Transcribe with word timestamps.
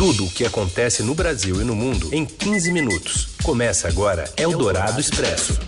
Tudo 0.00 0.24
o 0.24 0.30
que 0.30 0.46
acontece 0.46 1.02
no 1.02 1.14
Brasil 1.14 1.60
e 1.60 1.64
no 1.64 1.76
mundo 1.76 2.08
em 2.10 2.24
15 2.24 2.72
minutos. 2.72 3.36
Começa 3.42 3.86
agora 3.86 4.24
Eldorado 4.34 4.98
Expresso. 4.98 5.60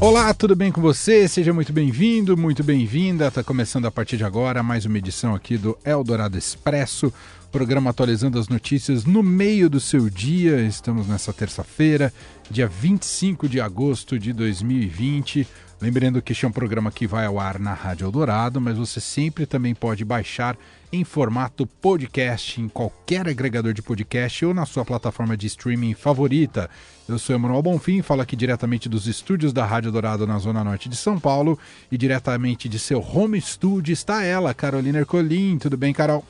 Olá, 0.00 0.32
tudo 0.34 0.54
bem 0.54 0.70
com 0.70 0.80
você? 0.80 1.26
Seja 1.26 1.52
muito 1.52 1.72
bem-vindo, 1.72 2.36
muito 2.36 2.62
bem-vinda. 2.62 3.26
Está 3.26 3.42
começando 3.42 3.86
a 3.86 3.90
partir 3.90 4.16
de 4.16 4.22
agora 4.22 4.62
mais 4.62 4.86
uma 4.86 4.98
edição 4.98 5.34
aqui 5.34 5.58
do 5.58 5.76
Eldorado 5.84 6.38
Expresso, 6.38 7.12
programa 7.50 7.90
atualizando 7.90 8.38
as 8.38 8.46
notícias 8.46 9.04
no 9.04 9.20
meio 9.20 9.68
do 9.68 9.80
seu 9.80 10.08
dia. 10.08 10.60
Estamos 10.60 11.08
nessa 11.08 11.32
terça-feira, 11.32 12.14
dia 12.48 12.68
25 12.68 13.48
de 13.48 13.60
agosto 13.60 14.16
de 14.16 14.32
2020. 14.32 15.44
Lembrando 15.80 16.20
que 16.20 16.32
este 16.32 16.44
é 16.44 16.48
um 16.48 16.52
programa 16.52 16.90
que 16.90 17.06
vai 17.06 17.24
ao 17.24 17.40
ar 17.40 17.58
na 17.58 17.72
Rádio 17.72 18.04
Eldorado, 18.04 18.60
mas 18.60 18.76
você 18.76 19.00
sempre 19.00 19.46
também 19.46 19.74
pode 19.74 20.04
baixar 20.04 20.54
em 20.92 21.04
formato 21.04 21.66
podcast 21.66 22.60
em 22.60 22.68
qualquer 22.68 23.26
agregador 23.26 23.72
de 23.72 23.80
podcast 23.80 24.44
ou 24.44 24.52
na 24.52 24.66
sua 24.66 24.84
plataforma 24.84 25.38
de 25.38 25.46
streaming 25.46 25.94
favorita. 25.94 26.68
Eu 27.08 27.18
sou 27.18 27.34
Emanuel 27.34 27.62
Bonfim, 27.62 28.02
falo 28.02 28.20
aqui 28.20 28.36
diretamente 28.36 28.90
dos 28.90 29.06
estúdios 29.06 29.54
da 29.54 29.64
Rádio 29.64 29.90
Dourado 29.90 30.26
na 30.26 30.38
Zona 30.38 30.62
Norte 30.62 30.86
de 30.86 30.96
São 30.96 31.18
Paulo 31.18 31.58
e 31.90 31.96
diretamente 31.96 32.68
de 32.68 32.78
seu 32.78 33.00
home 33.00 33.40
studio 33.40 33.90
está 33.90 34.22
ela, 34.22 34.52
Carolina 34.52 34.98
Ercolim. 34.98 35.56
Tudo 35.58 35.78
bem, 35.78 35.94
Carol? 35.94 36.22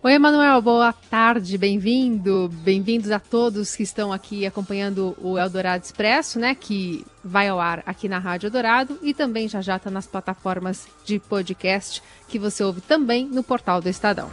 Oi, 0.00 0.12
Emanuel, 0.12 0.62
boa 0.62 0.92
tarde, 0.92 1.58
bem-vindo. 1.58 2.48
Bem-vindos 2.62 3.10
a 3.10 3.18
todos 3.18 3.74
que 3.74 3.82
estão 3.82 4.12
aqui 4.12 4.46
acompanhando 4.46 5.16
o 5.20 5.36
Eldorado 5.36 5.84
Expresso, 5.84 6.38
né? 6.38 6.54
Que 6.54 7.04
vai 7.24 7.48
ao 7.48 7.58
ar 7.58 7.82
aqui 7.84 8.08
na 8.08 8.20
Rádio 8.20 8.46
Eldorado 8.46 8.96
e 9.02 9.12
também 9.12 9.48
já 9.48 9.60
já 9.60 9.74
está 9.74 9.90
nas 9.90 10.06
plataformas 10.06 10.86
de 11.04 11.18
podcast 11.18 12.00
que 12.28 12.38
você 12.38 12.62
ouve 12.62 12.80
também 12.80 13.26
no 13.26 13.42
portal 13.42 13.80
do 13.80 13.88
Estadão. 13.88 14.30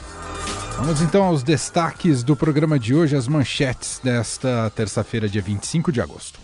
Vamos 0.77 1.01
então 1.01 1.23
aos 1.23 1.41
destaques 1.41 2.21
do 2.21 2.35
programa 2.35 2.77
de 2.77 2.93
hoje, 2.93 3.15
as 3.15 3.27
manchetes 3.27 3.99
desta 4.03 4.71
terça-feira, 4.75 5.27
dia 5.27 5.41
25 5.41 5.91
de 5.91 5.99
agosto. 5.99 6.39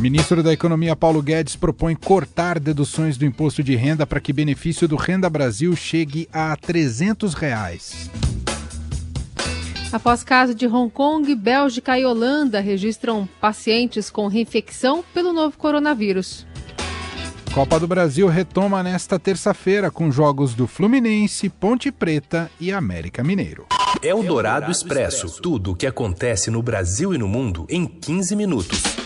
O 0.00 0.02
ministro 0.02 0.42
da 0.42 0.50
Economia 0.50 0.96
Paulo 0.96 1.20
Guedes 1.20 1.56
propõe 1.56 1.94
cortar 1.94 2.58
deduções 2.58 3.18
do 3.18 3.26
imposto 3.26 3.62
de 3.62 3.76
renda 3.76 4.06
para 4.06 4.18
que 4.18 4.32
benefício 4.32 4.88
do 4.88 4.96
Renda 4.96 5.28
Brasil 5.28 5.76
chegue 5.76 6.26
a 6.32 6.56
300 6.56 7.34
reais. 7.34 8.10
Após 9.92 10.24
caso 10.24 10.54
de 10.54 10.66
Hong 10.66 10.90
Kong, 10.90 11.34
Bélgica 11.34 11.98
e 11.98 12.06
Holanda 12.06 12.60
registram 12.60 13.28
pacientes 13.42 14.08
com 14.08 14.26
reinfecção 14.26 15.04
pelo 15.12 15.34
novo 15.34 15.58
coronavírus. 15.58 16.46
Copa 17.52 17.78
do 17.78 17.86
Brasil 17.86 18.26
retoma 18.26 18.82
nesta 18.82 19.18
terça-feira 19.18 19.90
com 19.90 20.10
jogos 20.10 20.54
do 20.54 20.66
Fluminense, 20.66 21.50
Ponte 21.50 21.92
Preta 21.92 22.50
e 22.58 22.72
América 22.72 23.22
Mineiro. 23.22 23.66
Eldorado 24.02 24.70
Expresso. 24.70 25.42
Tudo 25.42 25.72
o 25.72 25.76
que 25.76 25.86
acontece 25.86 26.50
no 26.50 26.62
Brasil 26.62 27.12
e 27.12 27.18
no 27.18 27.28
mundo 27.28 27.66
em 27.68 27.84
15 27.84 28.34
minutos. 28.34 28.99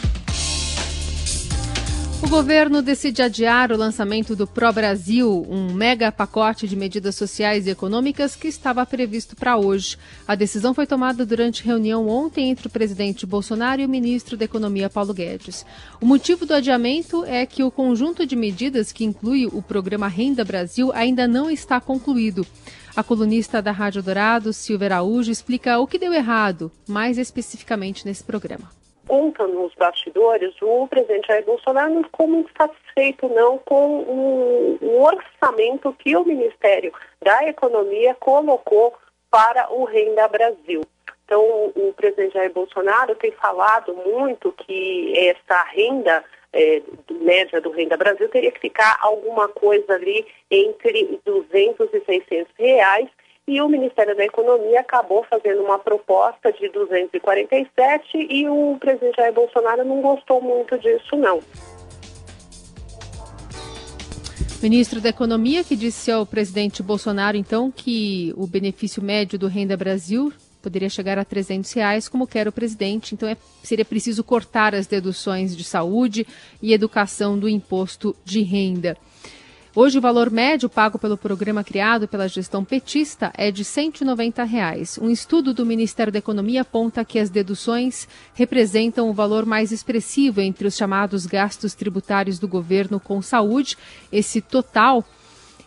O 2.24 2.28
governo 2.28 2.80
decide 2.80 3.20
adiar 3.20 3.70
o 3.70 3.76
lançamento 3.76 4.34
do 4.34 4.46
Pro 4.46 4.72
Brasil, 4.72 5.46
um 5.46 5.74
mega 5.74 6.10
pacote 6.10 6.66
de 6.66 6.74
medidas 6.74 7.14
sociais 7.16 7.66
e 7.66 7.70
econômicas 7.70 8.34
que 8.34 8.48
estava 8.48 8.84
previsto 8.86 9.36
para 9.36 9.58
hoje. 9.58 9.98
A 10.26 10.34
decisão 10.34 10.72
foi 10.72 10.86
tomada 10.86 11.26
durante 11.26 11.62
reunião 11.62 12.08
ontem 12.08 12.48
entre 12.48 12.66
o 12.66 12.70
presidente 12.70 13.26
Bolsonaro 13.26 13.82
e 13.82 13.84
o 13.84 13.88
ministro 13.90 14.38
da 14.38 14.46
Economia 14.46 14.88
Paulo 14.88 15.12
Guedes. 15.12 15.66
O 16.00 16.06
motivo 16.06 16.46
do 16.46 16.54
adiamento 16.54 17.26
é 17.26 17.44
que 17.44 17.62
o 17.62 17.70
conjunto 17.70 18.26
de 18.26 18.34
medidas 18.34 18.90
que 18.90 19.04
inclui 19.04 19.46
o 19.46 19.60
programa 19.60 20.08
Renda 20.08 20.46
Brasil 20.46 20.90
ainda 20.94 21.28
não 21.28 21.50
está 21.50 21.78
concluído. 21.78 22.44
A 22.96 23.02
colunista 23.02 23.60
da 23.60 23.70
Rádio 23.70 24.02
Dourado, 24.02 24.50
Silvia 24.50 24.86
Araújo, 24.86 25.30
explica 25.30 25.78
o 25.78 25.86
que 25.86 25.98
deu 25.98 26.12
errado, 26.14 26.72
mais 26.88 27.18
especificamente 27.18 28.06
nesse 28.06 28.24
programa 28.24 28.83
conta 29.06 29.46
nos 29.46 29.74
bastidores, 29.74 30.54
o 30.60 30.86
presidente 30.88 31.28
Jair 31.28 31.44
Bolsonaro 31.44 31.94
não 31.94 32.04
ficou 32.04 32.26
muito 32.26 32.50
satisfeito 32.56 33.28
não 33.28 33.58
com 33.58 34.00
o, 34.00 35.02
orçamento 35.02 35.92
que 35.98 36.16
o 36.16 36.24
Ministério 36.24 36.92
da 37.22 37.46
Economia 37.46 38.14
colocou 38.14 38.94
para 39.30 39.72
o 39.72 39.84
Renda 39.84 40.26
Brasil. 40.28 40.82
Então, 41.24 41.42
o 41.74 41.92
presidente 41.96 42.34
Jair 42.34 42.52
Bolsonaro 42.52 43.14
tem 43.16 43.32
falado 43.32 43.94
muito 43.94 44.52
que 44.52 45.12
essa 45.18 45.62
renda 45.64 46.24
é, 46.52 46.82
média 47.10 47.60
do 47.60 47.70
Renda 47.70 47.96
Brasil 47.96 48.28
teria 48.28 48.52
que 48.52 48.60
ficar 48.60 48.96
alguma 49.00 49.48
coisa 49.48 49.94
ali 49.94 50.26
entre 50.50 51.20
200 51.24 51.88
e 51.92 52.00
600 52.04 52.52
reais 52.56 53.08
e 53.46 53.60
o 53.60 53.68
Ministério 53.68 54.16
da 54.16 54.24
Economia 54.24 54.80
acabou 54.80 55.24
fazendo 55.24 55.62
uma 55.62 55.78
proposta 55.78 56.52
de 56.52 56.68
247 56.70 58.26
e 58.30 58.48
o 58.48 58.76
presidente 58.80 59.16
Jair 59.16 59.32
Bolsonaro 59.32 59.84
não 59.84 60.00
gostou 60.00 60.40
muito 60.40 60.78
disso, 60.78 61.16
não. 61.16 61.40
Ministro 64.62 64.98
da 64.98 65.10
Economia 65.10 65.62
que 65.62 65.76
disse 65.76 66.10
ao 66.10 66.24
presidente 66.24 66.82
Bolsonaro, 66.82 67.36
então, 67.36 67.70
que 67.70 68.32
o 68.34 68.46
benefício 68.46 69.02
médio 69.02 69.38
do 69.38 69.46
Renda 69.46 69.76
Brasil 69.76 70.32
poderia 70.62 70.88
chegar 70.88 71.18
a 71.18 71.24
300 71.24 71.70
reais, 71.72 72.08
como 72.08 72.26
quer 72.26 72.48
o 72.48 72.52
presidente. 72.52 73.14
Então, 73.14 73.28
é, 73.28 73.36
seria 73.62 73.84
preciso 73.84 74.24
cortar 74.24 74.74
as 74.74 74.86
deduções 74.86 75.54
de 75.54 75.62
saúde 75.62 76.26
e 76.62 76.72
educação 76.72 77.38
do 77.38 77.46
imposto 77.46 78.16
de 78.24 78.40
renda. 78.40 78.96
Hoje, 79.76 79.98
o 79.98 80.00
valor 80.00 80.30
médio 80.30 80.68
pago 80.68 81.00
pelo 81.00 81.16
programa 81.16 81.64
criado 81.64 82.06
pela 82.06 82.28
gestão 82.28 82.64
petista 82.64 83.32
é 83.36 83.50
de 83.50 83.64
190 83.64 84.44
reais. 84.44 84.96
Um 85.02 85.10
estudo 85.10 85.52
do 85.52 85.66
Ministério 85.66 86.12
da 86.12 86.20
Economia 86.20 86.60
aponta 86.60 87.04
que 87.04 87.18
as 87.18 87.28
deduções 87.28 88.06
representam 88.34 89.10
o 89.10 89.12
valor 89.12 89.44
mais 89.44 89.72
expressivo 89.72 90.40
entre 90.40 90.68
os 90.68 90.76
chamados 90.76 91.26
gastos 91.26 91.74
tributários 91.74 92.38
do 92.38 92.46
governo 92.46 93.00
com 93.00 93.20
saúde. 93.20 93.76
Esse 94.12 94.40
total 94.40 95.04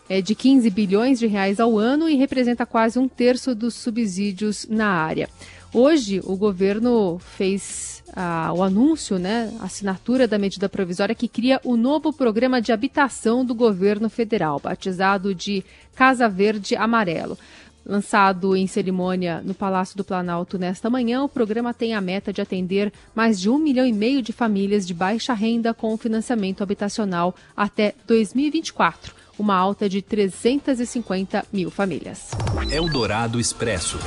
é 0.08 0.22
de 0.22 0.34
15 0.34 0.70
bilhões 0.70 1.18
de 1.18 1.26
reais 1.26 1.60
ao 1.60 1.76
ano 1.76 2.08
e 2.08 2.16
representa 2.16 2.64
quase 2.64 2.98
um 2.98 3.06
terço 3.06 3.54
dos 3.54 3.74
subsídios 3.74 4.66
na 4.70 4.88
área. 4.88 5.28
Hoje, 5.72 6.20
o 6.24 6.36
governo 6.36 7.18
fez 7.18 8.02
ah, 8.16 8.52
o 8.54 8.62
anúncio, 8.62 9.18
né, 9.18 9.52
a 9.60 9.64
assinatura 9.64 10.26
da 10.26 10.38
medida 10.38 10.68
provisória 10.68 11.14
que 11.14 11.28
cria 11.28 11.60
o 11.62 11.76
novo 11.76 12.12
programa 12.12 12.60
de 12.60 12.72
habitação 12.72 13.44
do 13.44 13.54
governo 13.54 14.08
federal, 14.08 14.58
batizado 14.58 15.34
de 15.34 15.64
Casa 15.94 16.28
Verde 16.28 16.74
Amarelo. 16.74 17.36
Lançado 17.84 18.54
em 18.54 18.66
cerimônia 18.66 19.40
no 19.42 19.54
Palácio 19.54 19.96
do 19.96 20.04
Planalto 20.04 20.58
nesta 20.58 20.90
manhã, 20.90 21.22
o 21.22 21.28
programa 21.28 21.72
tem 21.72 21.94
a 21.94 22.00
meta 22.00 22.32
de 22.32 22.40
atender 22.42 22.92
mais 23.14 23.40
de 23.40 23.48
um 23.48 23.58
milhão 23.58 23.86
e 23.86 23.92
meio 23.92 24.20
de 24.20 24.32
famílias 24.32 24.86
de 24.86 24.92
baixa 24.92 25.32
renda 25.32 25.72
com 25.72 25.96
financiamento 25.96 26.62
habitacional 26.62 27.34
até 27.56 27.94
2024, 28.06 29.14
uma 29.38 29.56
alta 29.56 29.88
de 29.88 30.02
350 30.02 31.46
mil 31.50 31.70
famílias. 31.70 32.30
Eldorado 32.70 33.40
Expresso. 33.40 33.98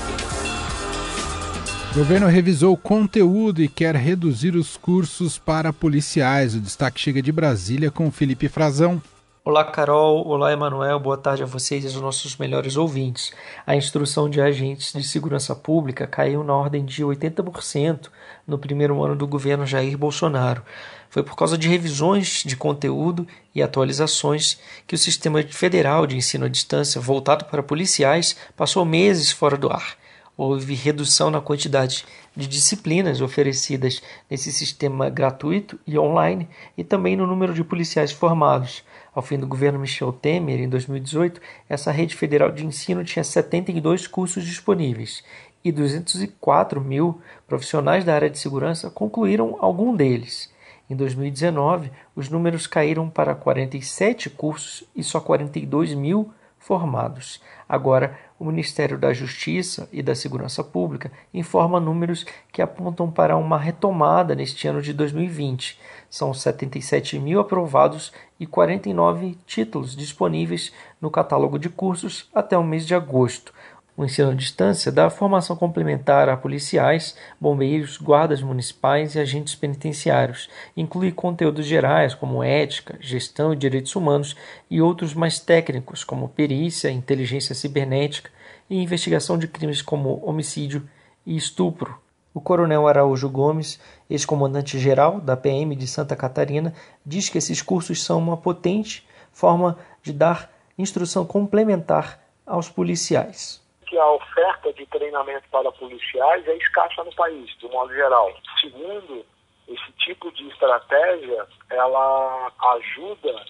O 1.92 1.94
governo 1.94 2.28
revisou 2.28 2.74
o 2.74 2.78
conteúdo 2.78 3.62
e 3.62 3.68
quer 3.68 3.98
reduzir 3.98 4.56
os 4.56 4.78
cursos 4.78 5.38
para 5.38 5.74
policiais. 5.74 6.56
O 6.56 6.62
destaque 6.62 7.02
chega 7.02 7.22
de 7.22 7.34
Brasília 7.34 7.92
com 7.92 8.10
Felipe 8.10 8.48
Frazão. 8.48 9.02
Olá, 9.44 9.66
Carol. 9.66 10.26
Olá, 10.26 10.54
Emanuel. 10.54 11.02
Boa 11.02 11.18
tarde 11.18 11.44
a 11.44 11.46
vocês 11.46 11.84
e 11.84 11.88
aos 11.88 11.98
nossos 11.98 12.38
melhores 12.38 12.78
ouvintes. 12.78 13.34
A 13.68 13.76
instrução 13.76 14.30
de 14.30 14.40
agentes 14.40 14.94
de 14.94 15.04
segurança 15.04 15.54
pública 15.54 16.08
caiu 16.08 16.46
na 16.46 16.54
ordem 16.54 16.86
de 16.86 17.04
80% 17.04 18.08
no 18.48 18.58
primeiro 18.58 19.04
ano 19.04 19.18
do 19.18 19.28
governo 19.28 19.66
Jair 19.66 19.98
Bolsonaro. 19.98 20.64
Foi 21.10 21.24
por 21.24 21.36
causa 21.36 21.58
de 21.58 21.68
revisões 21.68 22.42
de 22.46 22.56
conteúdo 22.56 23.28
e 23.54 23.62
atualizações 23.62 24.58
que 24.88 24.96
o 24.96 24.98
sistema 24.98 25.44
federal 25.44 26.08
de 26.08 26.16
ensino 26.16 26.46
à 26.46 26.48
distância 26.48 27.02
voltado 27.02 27.44
para 27.46 27.62
policiais 27.62 28.38
passou 28.56 28.86
meses 28.86 29.30
fora 29.30 29.58
do 29.58 29.70
ar 29.70 30.00
houve 30.44 30.74
redução 30.74 31.30
na 31.30 31.40
quantidade 31.40 32.04
de 32.36 32.48
disciplinas 32.48 33.22
oferecidas 33.22 34.02
nesse 34.28 34.52
sistema 34.52 35.08
gratuito 35.08 35.80
e 35.86 36.00
online 36.00 36.50
e 36.76 36.84
também 36.84 37.16
no 37.16 37.28
número 37.28 37.54
de 37.54 37.64
policiais 37.64 38.12
formados. 38.12 38.84
Ao 39.14 39.22
fim 39.22 39.38
do 39.38 39.46
governo 39.46 39.78
Michel 39.78 40.12
Temer, 40.12 40.60
em 40.60 40.68
2018, 40.68 41.40
essa 41.70 41.92
rede 41.92 42.16
federal 42.16 42.52
de 42.52 42.66
ensino 42.66 43.04
tinha 43.04 43.24
72 43.24 44.08
cursos 44.08 44.44
disponíveis 44.44 45.24
e 45.64 45.72
204 45.72 46.82
mil 46.82 47.22
profissionais 47.48 48.04
da 48.04 48.16
área 48.16 48.30
de 48.30 48.40
segurança 48.40 48.90
concluíram 48.90 49.58
algum 49.60 49.96
deles. 49.96 50.52
Em 50.90 50.96
2019, 50.96 51.92
os 52.16 52.30
números 52.30 52.66
caíram 52.66 53.08
para 53.08 53.36
47 53.36 54.28
cursos 54.32 54.84
e 54.96 55.04
só 55.04 55.20
42 55.20 55.94
mil 55.94 56.34
formados. 56.62 57.42
Agora, 57.68 58.18
o 58.40 58.46
Ministério 58.46 58.98
da 58.98 59.12
Justiça 59.12 59.90
e 59.92 60.02
da 60.02 60.16
Segurança 60.16 60.64
Pública 60.64 61.12
informa 61.34 61.80
números 61.80 62.26
que 62.52 62.62
apontam 62.62 63.12
para 63.12 63.36
uma 63.36 63.58
retomada 63.58 64.34
neste 64.36 64.68
ano 64.68 64.82
de 64.82 64.94
2020. 64.94 65.80
São 66.10 66.34
77 66.34 67.20
mil 67.20 67.40
aprovados 67.40 68.14
e 68.40 68.46
49 68.46 69.38
títulos 69.46 69.96
disponíveis 69.96 70.72
no 71.02 71.10
catálogo 71.10 71.58
de 71.58 71.70
cursos 71.70 72.30
até 72.34 72.58
o 72.58 72.64
mês 72.64 72.86
de 72.86 72.96
agosto. 72.96 73.54
O 73.98 74.06
ensino 74.06 74.32
à 74.32 74.34
distância 74.34 74.90
dá 74.90 75.10
formação 75.10 75.54
complementar 75.54 76.30
a 76.30 76.38
policiais, 76.38 77.14
bombeiros, 77.40 77.98
guardas 77.98 78.42
municipais 78.42 79.16
e 79.16 79.20
agentes 79.20 79.54
penitenciários. 79.54 80.50
Inclui 80.78 81.12
conteúdos 81.12 81.66
gerais 81.66 82.16
como 82.16 82.42
ética, 82.42 82.98
gestão 83.02 83.54
e 83.54 83.58
direitos 83.58 83.94
humanos 83.94 84.36
e 84.70 84.82
outros 84.82 85.14
mais 85.14 85.40
técnicos 85.40 86.06
como 86.06 86.30
perícia, 86.30 86.90
inteligência 86.90 87.54
cibernética 87.54 88.32
e 88.70 88.82
investigação 88.82 89.38
de 89.38 89.48
crimes 89.48 89.82
como 89.82 90.26
homicídio 90.26 90.88
e 91.26 91.36
estupro. 91.36 92.00
O 92.34 92.40
coronel 92.40 92.88
Araújo 92.88 93.30
Gomes, 93.30 93.78
ex-comandante-geral 94.10 95.20
da 95.20 95.36
PM 95.36 95.76
de 95.76 95.86
Santa 95.86 96.16
Catarina, 96.16 96.74
diz 97.06 97.28
que 97.28 97.38
esses 97.38 97.62
cursos 97.62 98.02
são 98.02 98.20
uma 98.20 98.38
potente 98.38 99.06
forma 99.34 99.78
de 100.02 100.14
dar 100.14 100.50
instrução 100.78 101.26
complementar 101.26 102.22
aos 102.46 102.70
policiais 102.70 103.61
que 103.92 103.98
a 103.98 104.10
oferta 104.10 104.72
de 104.72 104.86
treinamento 104.86 105.44
para 105.52 105.70
policiais 105.74 106.48
é 106.48 106.56
escassa 106.56 107.04
no 107.04 107.14
país, 107.14 107.52
de 107.58 107.68
modo 107.68 107.94
geral. 107.94 108.34
Segundo, 108.62 109.26
esse 109.68 109.92
tipo 109.98 110.32
de 110.32 110.48
estratégia, 110.48 111.46
ela 111.70 112.54
ajuda 112.78 113.46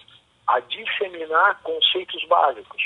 a 0.48 0.58
disseminar 0.58 1.62
conceitos 1.62 2.26
básicos, 2.26 2.82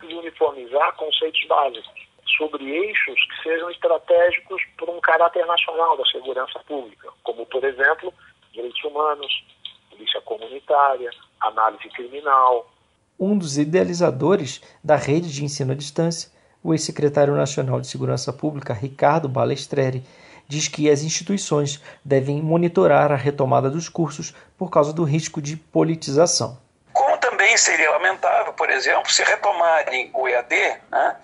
uniformizar 0.00 0.94
conceitos 0.94 1.44
básicos 1.48 2.08
sobre 2.38 2.70
eixos 2.70 3.18
que 3.26 3.42
sejam 3.42 3.68
estratégicos 3.68 4.62
por 4.78 4.88
um 4.88 5.00
caráter 5.00 5.44
nacional 5.44 5.96
da 5.96 6.06
segurança 6.06 6.60
pública, 6.60 7.08
como, 7.24 7.44
por 7.46 7.64
exemplo, 7.64 8.14
direitos 8.52 8.84
humanos, 8.84 9.44
polícia 9.90 10.20
comunitária, 10.20 11.10
análise 11.40 11.88
criminal. 11.88 12.70
Um 13.18 13.36
dos 13.36 13.58
idealizadores 13.58 14.62
da 14.84 14.94
rede 14.94 15.32
de 15.32 15.44
ensino 15.44 15.72
à 15.72 15.74
distância 15.74 16.30
o 16.62 16.72
ex-secretário 16.72 17.34
nacional 17.34 17.80
de 17.80 17.86
Segurança 17.86 18.32
Pública, 18.32 18.72
Ricardo 18.72 19.28
Balestreri, 19.28 20.04
diz 20.46 20.68
que 20.68 20.90
as 20.90 21.02
instituições 21.02 21.80
devem 22.04 22.42
monitorar 22.42 23.10
a 23.10 23.16
retomada 23.16 23.70
dos 23.70 23.88
cursos 23.88 24.34
por 24.58 24.70
causa 24.70 24.92
do 24.92 25.04
risco 25.04 25.40
de 25.40 25.56
politização. 25.56 26.60
Como 26.92 27.16
também 27.18 27.56
seria 27.56 27.90
lamentável, 27.90 28.52
por 28.52 28.68
exemplo, 28.70 29.10
se 29.10 29.22
retomarem 29.22 30.10
o 30.12 30.28
EAD 30.28 30.54
né, 30.90 31.16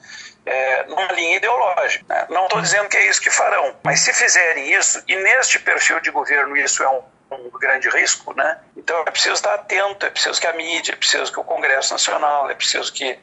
é, 0.47 0.87
numa 0.87 1.13
linha 1.13 1.37
ideológica. 1.37 2.05
Né? 2.09 2.27
Não 2.31 2.45
estou 2.45 2.61
dizendo 2.63 2.89
que 2.89 2.97
é 2.97 3.11
isso 3.11 3.21
que 3.21 3.31
farão, 3.31 3.75
mas 3.85 4.01
se 4.01 4.13
fizerem 4.13 4.73
isso, 4.73 5.03
e 5.07 5.15
neste 5.17 5.59
perfil 5.59 6.01
de 6.01 6.11
governo 6.11 6.57
isso 6.57 6.83
é 6.83 6.89
um 6.89 7.03
um 7.31 7.51
grande 7.59 7.89
risco, 7.91 8.35
né? 8.35 8.59
Então 8.77 8.99
é 9.01 9.11
preciso 9.11 9.35
estar 9.35 9.55
atento, 9.55 10.07
é 10.07 10.11
preciso 10.11 10.41
que 10.41 10.47
a 10.47 10.53
mídia, 10.55 10.93
é 10.93 10.97
preciso 10.97 11.33
que 11.33 11.39
o 11.39 11.45
Congresso 11.45 11.93
Nacional, 11.93 12.51
é 12.51 12.55
preciso 12.55 12.93
que 12.93 13.19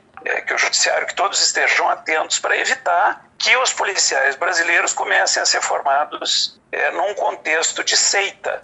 que 0.45 0.53
o 0.53 0.57
judiciário, 0.57 1.07
que 1.07 1.15
todos 1.15 1.41
estejam 1.41 1.89
atentos 1.89 2.39
para 2.39 2.57
evitar 2.57 3.25
que 3.37 3.55
os 3.57 3.73
policiais 3.73 4.35
brasileiros 4.35 4.93
comecem 4.93 5.41
a 5.41 5.45
ser 5.45 5.61
formados 5.61 6.59
é, 6.71 6.91
num 6.91 7.13
contexto 7.13 7.83
de 7.83 7.95
seita. 7.95 8.61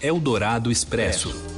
Eldorado 0.00 0.70
Expresso. 0.70 1.50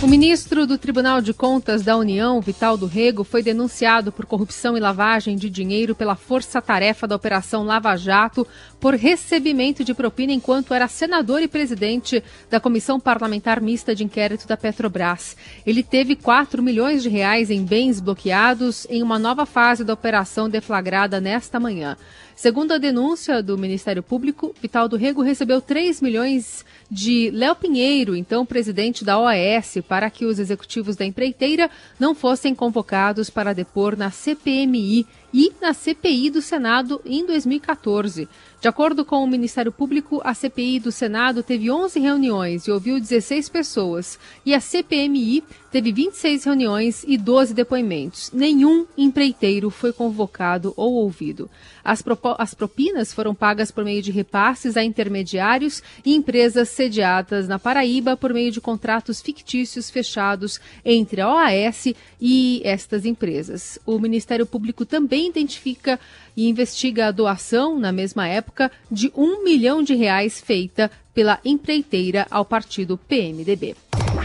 O 0.00 0.06
ministro 0.06 0.64
do 0.64 0.78
Tribunal 0.78 1.20
de 1.20 1.34
Contas 1.34 1.82
da 1.82 1.96
União, 1.96 2.40
Vital 2.40 2.76
do 2.76 2.86
Rego, 2.86 3.24
foi 3.24 3.42
denunciado 3.42 4.12
por 4.12 4.26
corrupção 4.26 4.76
e 4.76 4.80
lavagem 4.80 5.34
de 5.34 5.50
dinheiro 5.50 5.92
pela 5.92 6.14
força-tarefa 6.14 7.04
da 7.04 7.16
Operação 7.16 7.64
Lava 7.64 7.96
Jato 7.96 8.46
por 8.80 8.94
recebimento 8.94 9.84
de 9.84 9.94
propina 9.94 10.32
enquanto 10.32 10.72
era 10.72 10.88
senador 10.88 11.42
e 11.42 11.48
presidente 11.48 12.22
da 12.50 12.60
Comissão 12.60 13.00
Parlamentar 13.00 13.60
Mista 13.60 13.94
de 13.94 14.04
Inquérito 14.04 14.46
da 14.46 14.56
Petrobras. 14.56 15.36
Ele 15.66 15.82
teve 15.82 16.14
4 16.14 16.62
milhões 16.62 17.02
de 17.02 17.08
reais 17.08 17.50
em 17.50 17.64
bens 17.64 18.00
bloqueados 18.00 18.86
em 18.88 19.02
uma 19.02 19.18
nova 19.18 19.44
fase 19.44 19.84
da 19.84 19.94
operação 19.94 20.48
deflagrada 20.48 21.20
nesta 21.20 21.58
manhã. 21.58 21.96
Segundo 22.38 22.70
a 22.70 22.78
denúncia 22.78 23.42
do 23.42 23.58
Ministério 23.58 24.00
Público, 24.00 24.54
Vital 24.62 24.88
do 24.88 24.96
Rego 24.96 25.22
recebeu 25.22 25.60
3 25.60 26.00
milhões 26.00 26.64
de 26.88 27.32
Léo 27.32 27.56
Pinheiro, 27.56 28.14
então 28.14 28.46
presidente 28.46 29.04
da 29.04 29.18
OAS, 29.18 29.78
para 29.88 30.08
que 30.08 30.24
os 30.24 30.38
executivos 30.38 30.94
da 30.94 31.04
empreiteira 31.04 31.68
não 31.98 32.14
fossem 32.14 32.54
convocados 32.54 33.28
para 33.28 33.52
depor 33.52 33.96
na 33.96 34.12
CPMI 34.12 35.04
e 35.32 35.52
na 35.60 35.72
CPI 35.72 36.30
do 36.30 36.40
Senado 36.40 37.00
em 37.04 37.24
2014. 37.26 38.28
De 38.60 38.68
acordo 38.68 39.04
com 39.04 39.22
o 39.22 39.26
Ministério 39.26 39.70
Público, 39.70 40.20
a 40.24 40.34
CPI 40.34 40.80
do 40.80 40.90
Senado 40.90 41.42
teve 41.42 41.70
11 41.70 42.00
reuniões 42.00 42.66
e 42.66 42.72
ouviu 42.72 42.98
16 42.98 43.48
pessoas, 43.48 44.18
e 44.44 44.54
a 44.54 44.60
CPMI 44.60 45.44
teve 45.70 45.92
26 45.92 46.44
reuniões 46.44 47.04
e 47.06 47.16
12 47.16 47.54
depoimentos. 47.54 48.30
Nenhum 48.32 48.86
empreiteiro 48.96 49.70
foi 49.70 49.92
convocado 49.92 50.72
ou 50.76 50.94
ouvido. 50.94 51.50
As, 51.84 52.02
as 52.38 52.54
propinas 52.54 53.12
foram 53.12 53.34
pagas 53.34 53.70
por 53.70 53.84
meio 53.84 54.02
de 54.02 54.10
repasses 54.10 54.76
a 54.76 54.84
intermediários 54.84 55.82
e 56.04 56.14
empresas 56.14 56.68
sediadas 56.68 57.48
na 57.48 57.58
Paraíba 57.58 58.16
por 58.16 58.32
meio 58.32 58.50
de 58.50 58.60
contratos 58.60 59.20
fictícios 59.20 59.90
fechados 59.90 60.60
entre 60.84 61.20
a 61.20 61.32
OAS 61.32 61.94
e 62.20 62.60
estas 62.64 63.04
empresas. 63.04 63.78
O 63.86 63.98
Ministério 63.98 64.46
Público 64.46 64.84
também 64.84 65.28
identifica 65.28 65.98
e 66.36 66.48
investiga 66.48 67.06
a 67.06 67.10
doação, 67.10 67.78
na 67.78 67.90
mesma 67.90 68.28
época, 68.28 68.70
de 68.90 69.12
um 69.16 69.42
milhão 69.42 69.82
de 69.82 69.94
reais 69.94 70.40
feita 70.40 70.90
pela 71.12 71.40
empreiteira 71.44 72.26
ao 72.30 72.44
partido 72.44 72.96
PMDB. 72.96 73.74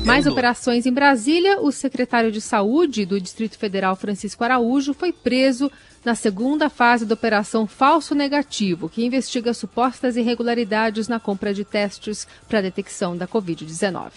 Mais 0.06 0.28
operações 0.28 0.86
em 0.86 0.92
Brasília. 0.92 1.60
O 1.62 1.72
secretário 1.72 2.32
de 2.32 2.42
Saúde 2.42 3.06
do 3.06 3.20
Distrito 3.20 3.58
Federal, 3.58 3.96
Francisco 3.96 4.44
Araújo, 4.44 4.94
foi 4.94 5.12
preso 5.12 5.72
na 6.04 6.16
segunda 6.16 6.70
fase 6.70 7.06
da 7.06 7.14
Operação 7.14 7.66
Falso 7.66 8.14
Negativo, 8.14 8.90
que 8.90 9.06
investiga 9.06 9.54
supostas 9.54 10.18
irregularidades 10.18 11.08
na 11.08 11.20
compra 11.20 11.54
de 11.54 11.64
testes 11.64 12.28
para 12.48 12.60
a 12.60 12.62
detecção 12.62 13.16
da 13.16 13.28
Covid-19. 13.28 14.12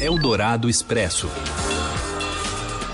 Eldorado 0.00 0.68
Expresso. 0.68 1.28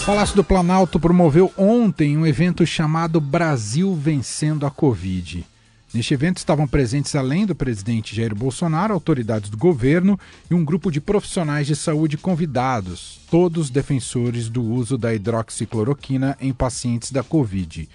O 0.00 0.04
Palácio 0.04 0.34
do 0.34 0.42
Planalto 0.42 0.98
promoveu 0.98 1.52
ontem 1.56 2.16
um 2.16 2.26
evento 2.26 2.66
chamado 2.66 3.20
Brasil 3.20 3.94
Vencendo 3.94 4.66
a 4.66 4.70
Covid. 4.70 5.46
Neste 5.94 6.14
evento 6.14 6.38
estavam 6.38 6.66
presentes, 6.66 7.14
além 7.14 7.44
do 7.44 7.54
presidente 7.54 8.16
Jair 8.16 8.34
Bolsonaro, 8.34 8.94
autoridades 8.94 9.50
do 9.50 9.58
governo 9.58 10.18
e 10.50 10.54
um 10.54 10.64
grupo 10.64 10.90
de 10.90 11.02
profissionais 11.02 11.66
de 11.66 11.76
saúde 11.76 12.16
convidados, 12.16 13.20
todos 13.30 13.68
defensores 13.68 14.48
do 14.48 14.62
uso 14.62 14.96
da 14.96 15.14
hidroxicloroquina 15.14 16.34
em 16.40 16.50
pacientes 16.50 17.12
da 17.12 17.22
Covid. 17.22 17.90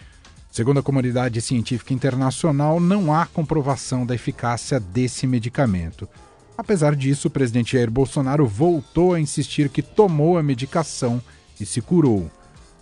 Segundo 0.51 0.79
a 0.79 0.83
comunidade 0.83 1.41
científica 1.41 1.91
internacional, 1.91 2.79
não 2.79 3.11
há 3.11 3.25
comprovação 3.25 4.05
da 4.05 4.13
eficácia 4.13 4.79
desse 4.79 5.25
medicamento. 5.25 6.07
Apesar 6.55 6.95
disso, 6.95 7.29
o 7.29 7.31
presidente 7.31 7.73
Jair 7.73 7.89
Bolsonaro 7.89 8.45
voltou 8.45 9.15
a 9.15 9.19
insistir 9.19 9.69
que 9.69 9.81
tomou 9.81 10.37
a 10.37 10.43
medicação 10.43 11.19
e 11.59 11.65
se 11.65 11.81
curou. 11.81 12.29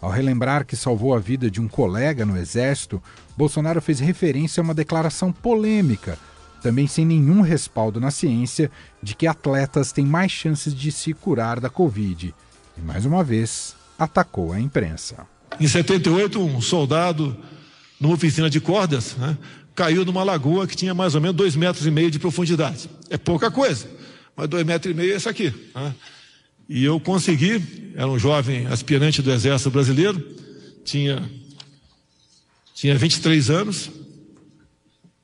Ao 0.02 0.12
relembrar 0.12 0.66
que 0.66 0.76
salvou 0.76 1.16
a 1.16 1.20
vida 1.20 1.50
de 1.50 1.62
um 1.62 1.68
colega 1.70 2.26
no 2.26 2.38
Exército, 2.38 3.02
Bolsonaro 3.38 3.82
fez 3.82 4.00
referência 4.00 4.62
a 4.62 4.64
uma 4.64 4.74
declaração 4.74 5.32
polêmica, 5.32 6.18
também 6.62 6.88
sem 6.88 7.06
nenhum 7.06 7.42
respaldo 7.42 8.00
na 8.00 8.12
ciência, 8.12 8.72
de 9.02 9.16
que 9.16 9.28
atletas 9.28 9.92
têm 9.92 10.06
mais 10.06 10.32
chances 10.32 10.74
de 10.74 10.92
se 10.92 11.14
curar 11.14 11.60
da 11.60 11.70
Covid. 11.70 12.34
E 12.78 12.82
mais 12.82 13.06
uma 13.06 13.24
vez, 13.24 13.76
atacou 13.98 14.52
a 14.52 14.60
imprensa. 14.60 15.28
Em 15.60 15.68
78, 15.68 16.40
um 16.40 16.62
soldado, 16.62 17.36
numa 18.00 18.16
oficina 18.16 18.50
de 18.50 18.60
cordas, 18.60 19.16
né, 19.18 19.38
caiu 19.74 20.06
numa 20.06 20.24
lagoa 20.24 20.66
que 20.66 20.76
tinha 20.76 20.94
mais 20.94 21.16
ou 21.16 21.22
menos 21.22 21.36
dois 21.36 21.56
metros 21.56 21.86
e 21.86 21.92
meio 21.92 22.10
de 22.10 22.20
profundidade. 22.20 22.90
É 23.10 23.18
pouca 23.18 23.52
coisa, 23.52 23.88
mas 24.36 24.48
dois 24.48 24.66
metros 24.66 24.94
e 24.94 24.96
meio 24.96 25.14
é 25.14 25.18
isso 25.18 25.30
aqui. 25.30 25.54
Né? 25.76 25.94
E 26.68 26.84
eu 26.84 27.00
consegui, 27.00 27.94
era 27.96 28.08
um 28.08 28.18
jovem 28.18 28.66
aspirante 28.68 29.22
do 29.22 29.32
Exército 29.32 29.70
Brasileiro, 29.70 30.22
tinha, 30.84 31.22
tinha 32.76 32.98
23 32.98 33.50
anos, 33.50 33.90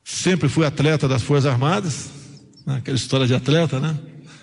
sempre 0.02 0.48
fui 0.48 0.64
atleta 0.64 1.06
das 1.06 1.22
Forças 1.22 1.44
Armadas, 1.44 2.10
né, 2.66 2.76
aquela 2.78 2.96
história 2.96 3.26
de 3.26 3.34
atleta, 3.34 3.78
né? 3.78 3.94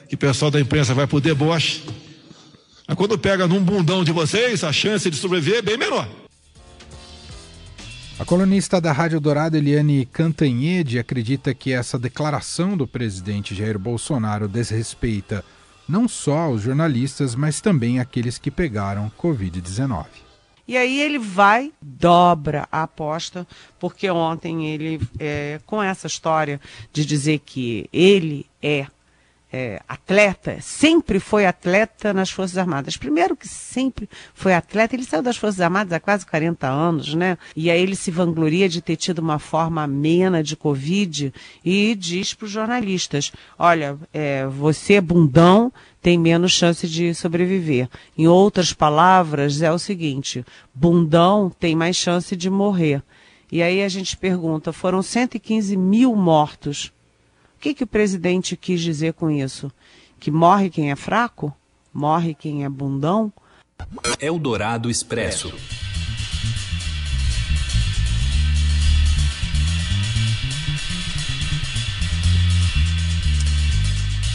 Que 0.08 0.14
o 0.14 0.18
pessoal 0.18 0.52
da 0.52 0.60
imprensa 0.60 0.94
vai 0.94 1.08
por 1.08 1.20
deboche. 1.20 1.84
Mas 2.88 2.96
quando 2.96 3.18
pega 3.18 3.48
num 3.48 3.64
bundão 3.64 4.04
de 4.04 4.12
vocês, 4.12 4.64
a 4.64 4.72
chance 4.72 5.10
de 5.10 5.18
sobreviver 5.18 5.58
é 5.58 5.62
bem 5.64 5.78
menor. 5.78 6.08
A 8.20 8.26
colunista 8.26 8.80
da 8.80 8.92
Rádio 8.92 9.20
Dourado, 9.20 9.58
Eliane 9.58 10.06
Cantanhede, 10.06 11.00
acredita 11.00 11.54
que 11.54 11.72
essa 11.72 11.98
declaração 11.98 12.78
do 12.78 12.86
presidente 12.86 13.56
Jair 13.56 13.80
Bolsonaro 13.80 14.48
desrespeita 14.48 15.44
não 15.88 16.08
só 16.08 16.52
os 16.52 16.62
jornalistas, 16.62 17.34
mas 17.34 17.60
também 17.60 18.00
aqueles 18.00 18.38
que 18.38 18.52
pegaram 18.52 19.12
Covid-19. 19.18 20.06
E 20.70 20.78
aí 20.78 21.02
ele 21.02 21.18
vai, 21.18 21.74
dobra 21.82 22.68
a 22.72 22.84
aposta, 22.84 23.48
porque 23.80 24.08
ontem 24.08 24.70
ele, 24.70 25.02
é, 25.18 25.60
com 25.66 25.82
essa 25.82 26.06
história 26.06 26.62
de 26.94 27.04
dizer 27.04 27.40
que 27.40 27.90
ele 27.92 28.46
é 28.62 28.86
é, 29.52 29.82
atleta, 29.88 30.58
sempre 30.62 31.20
foi 31.20 31.46
atleta 31.46 32.14
nas 32.14 32.30
Forças 32.30 32.58
Armadas. 32.58 32.98
Primeiro 32.98 33.36
que 33.36 33.48
sempre 33.48 34.08
foi 34.34 34.54
atleta, 34.54 34.96
ele 34.96 35.04
saiu 35.04 35.24
das 35.24 35.38
Forças 35.38 35.60
Armadas 35.60 35.94
há 35.94 36.00
quase 36.00 36.26
40 36.26 36.68
anos, 36.68 37.16
né? 37.16 37.38
E 37.56 37.72
aí 37.72 37.82
ele 37.82 37.96
se 37.96 38.12
vangloria 38.12 38.70
de 38.70 38.82
ter 38.82 38.96
tido 38.96 39.20
uma 39.20 39.40
forma 39.40 39.84
amena 39.84 40.44
de 40.44 40.56
Covid 40.56 41.34
e 41.66 41.96
diz 41.96 42.34
para 42.34 42.46
os 42.46 42.52
jornalistas, 42.52 43.32
olha, 43.58 43.98
é, 44.14 44.46
você 44.46 45.02
bundão, 45.02 45.74
tem 46.02 46.18
menos 46.18 46.52
chance 46.52 46.88
de 46.88 47.14
sobreviver. 47.16 47.90
Em 48.18 48.28
outras 48.28 48.72
palavras, 48.72 49.62
é 49.62 49.72
o 49.72 49.80
seguinte, 49.80 50.46
bundão 50.74 51.52
tem 51.60 51.76
mais 51.76 51.96
chance 51.96 52.36
de 52.36 52.50
morrer. 52.50 53.02
E 53.52 53.64
aí 53.64 53.82
a 53.84 53.90
gente 53.90 54.16
pergunta, 54.16 54.72
foram 54.72 55.02
115 55.02 55.76
mil 55.76 56.16
mortos 56.16 56.92
o 57.60 57.62
que, 57.62 57.74
que 57.74 57.84
o 57.84 57.88
presidente 57.88 58.56
quis 58.56 58.80
dizer 58.80 59.12
com 59.12 59.30
isso? 59.30 59.70
Que 60.18 60.32
morre 60.32 60.70
quem 60.70 60.92
é 60.92 60.96
fraco? 60.96 61.54
Morre 61.94 62.34
quem 62.34 62.64
é 62.64 62.70
bundão? 62.70 63.34
Eldorado 64.18 64.90
Expresso. 64.90 65.54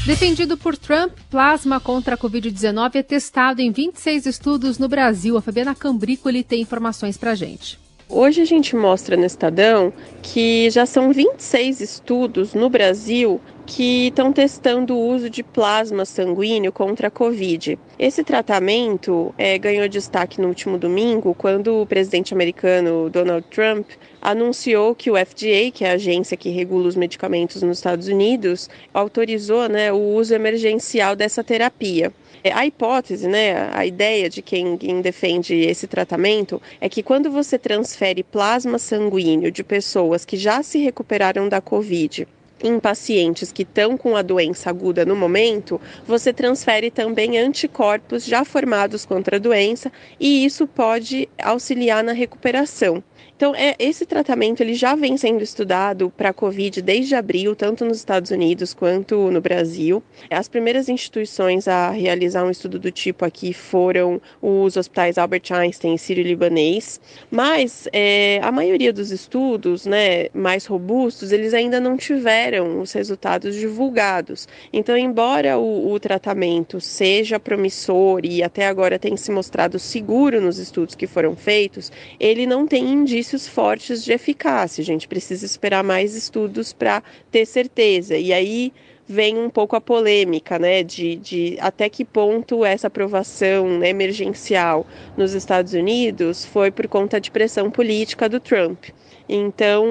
Defendido 0.05 0.59
por 0.59 0.77
Trump, 0.77 1.13
plasma 1.31 1.81
contra 1.81 2.17
a 2.17 2.19
Covid-19 2.19 2.97
é 2.97 3.03
testado 3.03 3.63
em 3.63 3.73
26 3.73 4.27
estudos 4.27 4.79
no 4.79 4.87
Brasil. 4.87 5.39
A 5.39 5.41
Fabiana 5.41 5.75
Cambricoli 5.75 6.45
tem 6.45 6.61
informações 6.61 7.17
para 7.17 7.35
gente. 7.35 7.83
Hoje 8.09 8.43
a 8.43 8.45
gente 8.45 8.77
mostra 8.77 9.17
no 9.17 9.25
Estadão 9.25 9.91
que 10.23 10.69
já 10.69 10.85
são 10.85 11.11
26 11.11 11.81
estudos 11.81 12.53
no 12.53 12.69
Brasil 12.69 13.41
que 13.67 14.09
estão 14.09 14.31
testando 14.31 14.95
o 14.95 15.09
uso 15.09 15.31
de 15.31 15.43
plasma 15.43 16.05
sanguíneo 16.05 16.71
contra 16.71 17.09
a 17.09 17.11
Covid. 17.11 17.79
Esse 17.99 18.23
tratamento 18.23 19.35
é, 19.39 19.57
ganhou 19.57 19.89
destaque 19.89 20.39
no 20.39 20.49
último 20.49 20.77
domingo, 20.77 21.35
quando 21.35 21.81
o 21.81 21.87
presidente 21.87 22.35
americano 22.35 23.09
Donald 23.09 23.47
Trump 23.49 23.87
anunciou 24.25 24.95
que 24.95 25.11
o 25.11 25.17
FDA, 25.17 25.71
que 25.71 25.85
é 25.85 25.91
a 25.91 25.95
agência 25.95 26.35
que 26.35 26.49
regula 26.49 26.89
os 26.89 26.97
medicamentos 26.97 27.63
nos 27.63 27.77
Estados 27.77 28.09
Unidos, 28.09 28.71
autorizou 28.95 29.69
né, 29.69 29.93
o 29.93 29.99
uso 29.99 30.35
emergencial 30.35 31.15
dessa 31.15 31.45
terapia. 31.45 32.11
É, 32.43 32.51
a 32.51 32.65
hipótese, 32.65 33.29
né, 33.29 33.71
a 33.73 33.85
ideia 33.85 34.31
de 34.31 34.41
quem, 34.41 34.79
quem 34.79 35.03
defende 35.03 35.55
esse 35.55 35.87
tratamento 35.87 36.61
é 36.81 36.89
que 36.89 37.03
quando 37.03 37.31
você 37.31 37.59
transfere 37.59 38.23
plasma 38.23 38.79
sanguíneo 38.79 39.51
de 39.51 39.63
pessoas 39.63 40.25
que 40.25 40.39
já 40.39 40.63
se 40.63 40.79
recuperaram 40.79 41.47
da 41.47 41.61
Covid 41.61 42.27
em 42.63 42.81
pacientes 42.81 43.53
que 43.53 43.63
estão 43.63 43.97
com 43.97 44.17
a 44.17 44.23
doença 44.23 44.71
aguda 44.71 45.05
no 45.05 45.15
momento, 45.15 45.79
você 46.07 46.33
transfere 46.33 46.91
também 46.91 47.39
anticorpos 47.39 48.25
já 48.25 48.43
formados 48.43 49.05
contra 49.05 49.37
a 49.37 49.39
doença 49.41 49.93
e 50.19 50.47
isso 50.47 50.67
pode 50.67 51.29
auxiliar 51.39 52.03
na 52.03 52.13
recuperação. 52.13 53.05
Então, 53.37 53.53
é, 53.57 53.75
esse 53.81 54.07
tratamento 54.07 54.61
ele 54.61 54.75
já 54.75 54.95
vem 54.95 55.17
sendo 55.17 55.43
estudado 55.43 56.09
para 56.17 56.29
a 56.29 56.33
Covid 56.33 56.81
desde 56.81 57.17
abril, 57.17 57.57
tanto 57.57 57.85
nos 57.85 57.97
Estados 57.97 58.31
Unidos 58.31 58.73
quanto 58.73 59.29
no 59.33 59.41
Brasil. 59.41 60.01
As 60.31 60.47
primeiras 60.47 60.89
instituições 60.89 61.67
a 61.67 61.91
realizar 61.91 62.45
um 62.45 62.51
estudo 62.51 62.79
do 62.79 62.93
tipo 62.93 63.25
aqui 63.25 63.53
foram 63.53 64.23
os 64.41 64.77
hospitais 64.77 65.19
Albert 65.19 65.43
Einstein 65.51 65.95
e 65.97 65.99
Sírio-Libanês, 65.99 67.01
mas 67.29 67.89
é, 67.93 68.39
a 68.41 68.53
maioria 68.53 68.93
dos 68.93 69.11
estudos 69.11 69.85
né, 69.85 70.29
mais 70.33 70.65
robustos, 70.67 71.33
eles 71.33 71.53
ainda 71.55 71.81
não 71.81 71.97
tiveram 71.97 72.81
os 72.81 72.93
resultados 72.93 73.57
divulgados. 73.57 74.47
Então, 74.73 74.97
embora 74.97 75.59
o, 75.59 75.91
o 75.93 75.99
tratamento 75.99 76.81
seja 76.81 77.41
promissor 77.41 78.21
e 78.23 78.45
até 78.45 78.69
agora 78.69 78.97
tenha 78.97 79.17
se 79.17 79.33
mostrado 79.33 79.77
seguro 79.81 80.41
nos 80.41 80.59
estudos 80.59 80.95
que 80.95 81.09
foram 81.09 81.35
feitos, 81.35 81.91
ele 82.21 82.47
não 82.47 82.65
tem 82.65 82.85
indícios 82.85 83.24
indícios 83.25 83.49
fortes 83.49 84.05
de 84.05 84.13
eficácia. 84.13 84.83
A 84.83 84.85
gente 84.85 85.09
precisa 85.09 85.47
esperar 85.47 85.83
mais 85.83 86.15
estudos 86.15 86.73
para 86.75 87.03
ter 87.31 87.47
certeza. 87.47 88.17
E 88.17 88.33
aí 88.33 88.73
vem 89.09 89.39
um 89.39 89.49
pouco 89.49 89.75
a 89.77 89.81
polêmica, 89.81 90.59
né, 90.59 90.83
de, 90.83 91.17
de 91.17 91.57
até 91.61 91.89
que 91.89 92.05
ponto 92.05 92.65
essa 92.65 92.87
aprovação 92.87 93.79
né, 93.79 93.89
emergencial 93.89 94.87
nos 95.17 95.33
Estados 95.35 95.73
Unidos 95.73 96.45
foi 96.45 96.71
por 96.71 96.87
conta 96.87 97.21
de 97.21 97.31
pressão 97.31 97.71
política 97.71 98.29
do 98.29 98.41
Trump. 98.41 98.87
Então, 99.29 99.87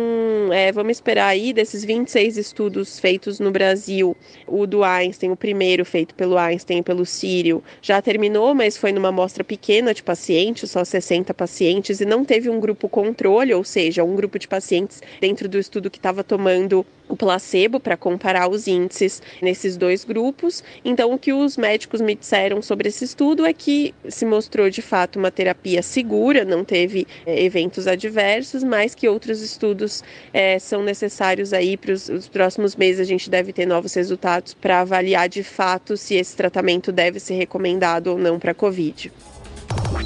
é, 0.52 0.72
vamos 0.72 0.92
esperar 0.92 1.28
aí 1.28 1.54
desses 1.54 1.84
26 1.84 2.38
estudos 2.38 3.00
feitos 3.00 3.40
no 3.40 3.52
Brasil. 3.52 4.16
O 4.48 4.68
do 4.68 4.84
Einstein, 4.84 5.32
o 5.32 5.36
primeiro 5.36 5.84
feito 5.84 6.14
pelo 6.14 6.38
Einstein 6.38 6.80
e 6.80 6.84
pelo 6.84 7.06
Sírio, 7.06 7.64
já 7.82 8.02
terminou, 8.02 8.54
mas 8.54 8.78
foi 8.78 8.92
numa 8.92 9.10
amostra 9.10 9.44
pequena 9.44 9.94
de 9.94 10.04
pacientes, 10.04 10.70
só 10.70 10.84
60 10.84 11.34
pacientes, 11.34 12.00
e 12.00 12.06
não 12.06 12.24
teve 12.24 12.50
um 12.50 12.60
grupo 12.60 12.88
controle, 12.88 13.54
ou 13.54 13.64
seja, 13.64 14.04
um 14.04 14.16
grupo 14.16 14.38
de 14.38 14.48
pacientes 14.48 15.02
dentro 15.20 15.50
do 15.50 15.58
estudo 15.58 15.90
que 15.90 15.98
estava 15.98 16.24
tomando 16.24 16.86
o 17.08 17.16
placebo 17.16 17.80
para 17.80 17.98
comparar 17.98 18.50
os 18.50 18.68
índices 18.68 19.22
nesses 19.42 19.78
dois 19.78 20.04
grupos. 20.04 20.64
Então, 20.84 21.14
o 21.14 21.20
que 21.20 21.34
os 21.34 21.58
médicos 21.58 22.02
me 22.02 22.16
disseram 22.16 22.62
sobre 22.62 22.90
esse 22.90 23.06
estudo 23.06 23.46
é 23.46 23.54
que 23.54 23.94
se 24.08 24.26
mostrou 24.26 24.70
de 24.70 24.82
fato 24.82 25.20
uma 25.20 25.30
terapia 25.30 25.82
segura, 25.82 26.46
não 26.46 26.64
teve 26.64 27.06
é, 27.26 27.44
eventos 27.44 27.88
adversos, 27.88 28.64
mas 28.64 28.96
que 28.96 29.08
outros 29.08 29.23
estudos 29.42 30.04
é, 30.34 30.60
são 30.60 30.84
necessários 30.84 31.54
aí 31.54 31.78
para 31.78 31.94
os 31.94 32.28
próximos 32.28 32.76
meses. 32.76 33.00
A 33.00 33.04
gente 33.04 33.30
deve 33.30 33.54
ter 33.54 33.66
novos 33.66 33.94
resultados 33.94 34.54
para 34.54 34.82
avaliar 34.82 35.30
de 35.30 35.44
fato 35.44 35.96
se 35.98 36.16
esse 36.16 36.36
tratamento 36.36 36.92
deve 36.92 37.20
ser 37.20 37.36
recomendado 37.36 38.08
ou 38.08 38.18
não 38.18 38.40
para 38.40 38.52
a 38.52 38.56
Covid. 38.56 39.12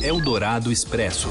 Eldorado 0.01 0.71
Expresso. 0.71 1.29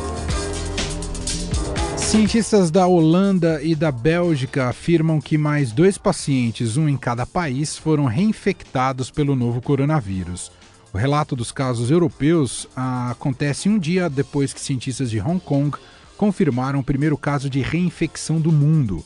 Cientistas 1.97 2.71
da 2.71 2.87
Holanda 2.87 3.61
e 3.63 3.75
da 3.75 3.91
Bélgica 3.91 4.69
afirmam 4.69 5.21
que 5.21 5.37
mais 5.37 5.73
dois 5.73 5.99
pacientes, 5.99 6.77
um 6.77 6.89
em 6.89 6.97
cada 6.97 7.27
país, 7.27 7.77
foram 7.77 8.05
reinfectados 8.05 9.11
pelo 9.11 9.35
novo 9.35 9.61
coronavírus. 9.61 10.53
O 10.93 10.99
relato 10.99 11.35
dos 11.37 11.53
casos 11.53 11.91
europeus 11.91 12.69
ah, 12.77 13.11
acontece 13.11 13.69
um 13.69 13.79
dia 13.79 14.09
depois 14.09 14.53
que 14.53 14.61
cientistas 14.61 15.11
de 15.11 15.21
Hong 15.21 15.41
Kong 15.41 15.77
confirmaram 16.17 16.81
o 16.81 16.85
primeiro 16.85 17.17
caso 17.17 17.49
de 17.49 17.61
reinfecção 17.61 18.41
do 18.41 18.51
mundo. 18.51 19.05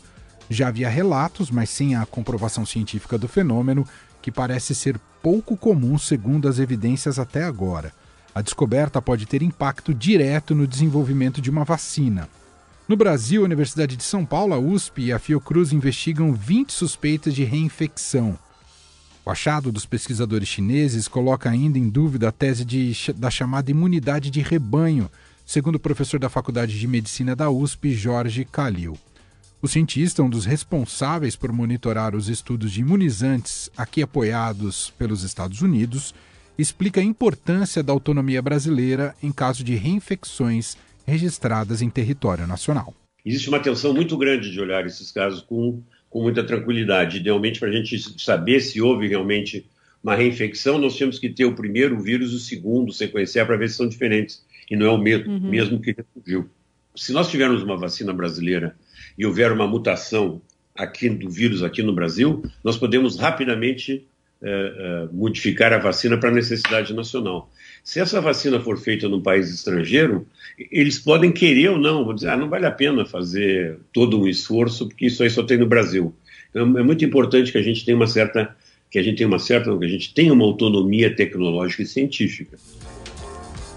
Já 0.49 0.69
havia 0.69 0.89
relatos, 0.89 1.51
mas 1.51 1.71
sem 1.71 1.95
a 1.95 2.07
comprovação 2.07 2.65
científica 2.65 3.17
do 3.17 3.29
fenômeno, 3.29 3.87
que 4.21 4.31
parece 4.31 4.75
ser 4.75 4.99
pouco 5.23 5.57
comum 5.57 5.99
segundo 5.99 6.49
as 6.49 6.59
evidências 6.59 7.19
até 7.19 7.45
agora. 7.45 7.93
A 8.35 8.41
descoberta 8.41 9.03
pode 9.03 9.27
ter 9.27 9.43
impacto 9.43 9.93
direto 9.93 10.55
no 10.55 10.67
desenvolvimento 10.67 11.41
de 11.41 11.51
uma 11.51 11.65
vacina. 11.65 12.29
No 12.89 12.97
Brasil, 12.97 13.43
a 13.43 13.45
Universidade 13.45 13.97
de 13.97 14.03
São 14.03 14.25
Paulo, 14.25 14.55
a 14.55 14.59
USP 14.59 15.03
e 15.03 15.13
a 15.13 15.19
Fiocruz 15.19 15.73
investigam 15.73 16.33
20 16.33 16.73
suspeitas 16.73 17.35
de 17.35 17.45
reinfecção. 17.45 18.37
O 19.25 19.31
achado 19.31 19.71
dos 19.71 19.87
pesquisadores 19.87 20.49
chineses 20.49 21.07
coloca 21.07 21.49
ainda 21.49 21.79
em 21.79 21.89
dúvida 21.89 22.29
a 22.29 22.33
tese 22.33 22.65
de, 22.65 22.93
da 23.15 23.31
chamada 23.31 23.71
imunidade 23.71 24.31
de 24.31 24.41
rebanho, 24.41 25.11
segundo 25.51 25.75
o 25.75 25.81
professor 25.81 26.21
da 26.21 26.29
Faculdade 26.29 26.79
de 26.79 26.87
Medicina 26.87 27.35
da 27.35 27.51
USP, 27.51 27.93
Jorge 27.93 28.45
Calil. 28.45 28.97
O 29.61 29.67
cientista, 29.67 30.23
um 30.23 30.31
dos 30.31 30.45
responsáveis 30.45 31.35
por 31.35 31.51
monitorar 31.51 32.15
os 32.15 32.29
estudos 32.29 32.71
de 32.71 32.83
imunizantes 32.83 33.69
aqui 33.77 34.01
apoiados 34.01 34.91
pelos 34.97 35.25
Estados 35.25 35.61
Unidos, 35.61 36.15
explica 36.57 37.01
a 37.01 37.05
importância 37.05 37.83
da 37.83 37.93
autonomia 37.93 38.41
brasileira 38.41 39.13
em 39.21 39.33
caso 39.33 39.65
de 39.65 39.75
reinfecções 39.75 40.77
registradas 41.05 41.83
em 41.83 41.91
território 41.91 42.47
nacional. 42.47 42.95
Existe 43.27 43.49
uma 43.49 43.59
atenção 43.59 43.93
muito 43.93 44.17
grande 44.17 44.53
de 44.53 44.61
olhar 44.61 44.87
esses 44.87 45.11
casos 45.11 45.43
com, 45.43 45.83
com 46.09 46.23
muita 46.23 46.45
tranquilidade. 46.45 47.17
Idealmente, 47.17 47.59
para 47.59 47.71
a 47.71 47.73
gente 47.73 47.99
saber 48.23 48.61
se 48.61 48.81
houve 48.81 49.09
realmente 49.09 49.67
uma 50.01 50.15
reinfecção, 50.15 50.79
nós 50.79 50.97
temos 50.97 51.19
que 51.19 51.29
ter 51.29 51.45
o 51.45 51.57
primeiro 51.57 52.01
vírus 52.01 52.31
e 52.31 52.37
o 52.37 52.39
segundo, 52.39 52.93
sequenciar 52.93 53.49
para 53.49 53.57
ver 53.57 53.69
se 53.69 53.75
são 53.75 53.89
diferentes 53.89 54.49
e 54.71 54.77
não 54.77 54.87
é 54.87 54.91
o 54.91 54.99
mesmo, 54.99 55.33
uhum. 55.33 55.51
mesmo 55.51 55.81
que 55.81 55.93
refugiu. 55.93 56.49
Se 56.95 57.13
nós 57.13 57.31
tivermos 57.31 57.63
uma 57.63 57.77
vacina 57.77 58.13
brasileira 58.13 58.77
e 59.19 59.27
houver 59.27 59.53
uma 59.53 59.67
mutação 59.67 60.41
aqui 60.77 61.09
do 61.09 61.29
vírus 61.29 61.63
aqui 61.63 61.83
no 61.83 61.93
Brasil, 61.93 62.43
nós 62.63 62.77
podemos 62.77 63.19
rapidamente 63.19 64.07
é, 64.43 64.49
é, 64.49 65.09
modificar 65.13 65.73
a 65.73 65.79
vacina 65.79 66.17
para 66.17 66.31
necessidade 66.31 66.95
nacional. 66.95 67.51
Se 67.85 68.01
essa 68.01 68.21
vacina 68.21 68.61
for 68.61 68.79
feita 68.79 69.09
num 69.09 69.21
país 69.21 69.53
estrangeiro, 69.53 70.27
eles 70.71 70.99
podem 70.99 71.33
querer 71.33 71.71
ou 71.71 71.79
não, 71.79 72.05
vou 72.05 72.15
dizer, 72.15 72.29
ah, 72.29 72.37
não 72.37 72.49
vale 72.49 72.67
a 72.67 72.71
pena 72.71 73.05
fazer 73.05 73.79
todo 73.93 74.21
um 74.21 74.29
esforço, 74.29 74.89
porque 74.89 75.07
isso 75.07 75.23
aí 75.23 75.31
só 75.31 75.43
tem 75.43 75.59
no 75.59 75.67
Brasil. 75.67 76.15
Então, 76.51 76.79
é 76.79 76.83
muito 76.83 77.05
importante 77.05 77.53
que 77.53 77.59
a 77.59 77.63
gente 77.63 77.85
tenha 77.85 77.97
uma 77.97 78.07
certa 78.07 78.55
que 78.91 78.99
a 78.99 79.03
gente 79.03 79.19
tem 79.19 79.27
uma 79.27 79.39
certa, 79.39 79.77
que 79.79 79.85
a 79.85 79.89
gente 79.89 80.13
tem 80.13 80.31
uma 80.33 80.45
autonomia 80.45 81.15
tecnológica 81.15 81.83
e 81.83 81.87
científica. 81.87 82.59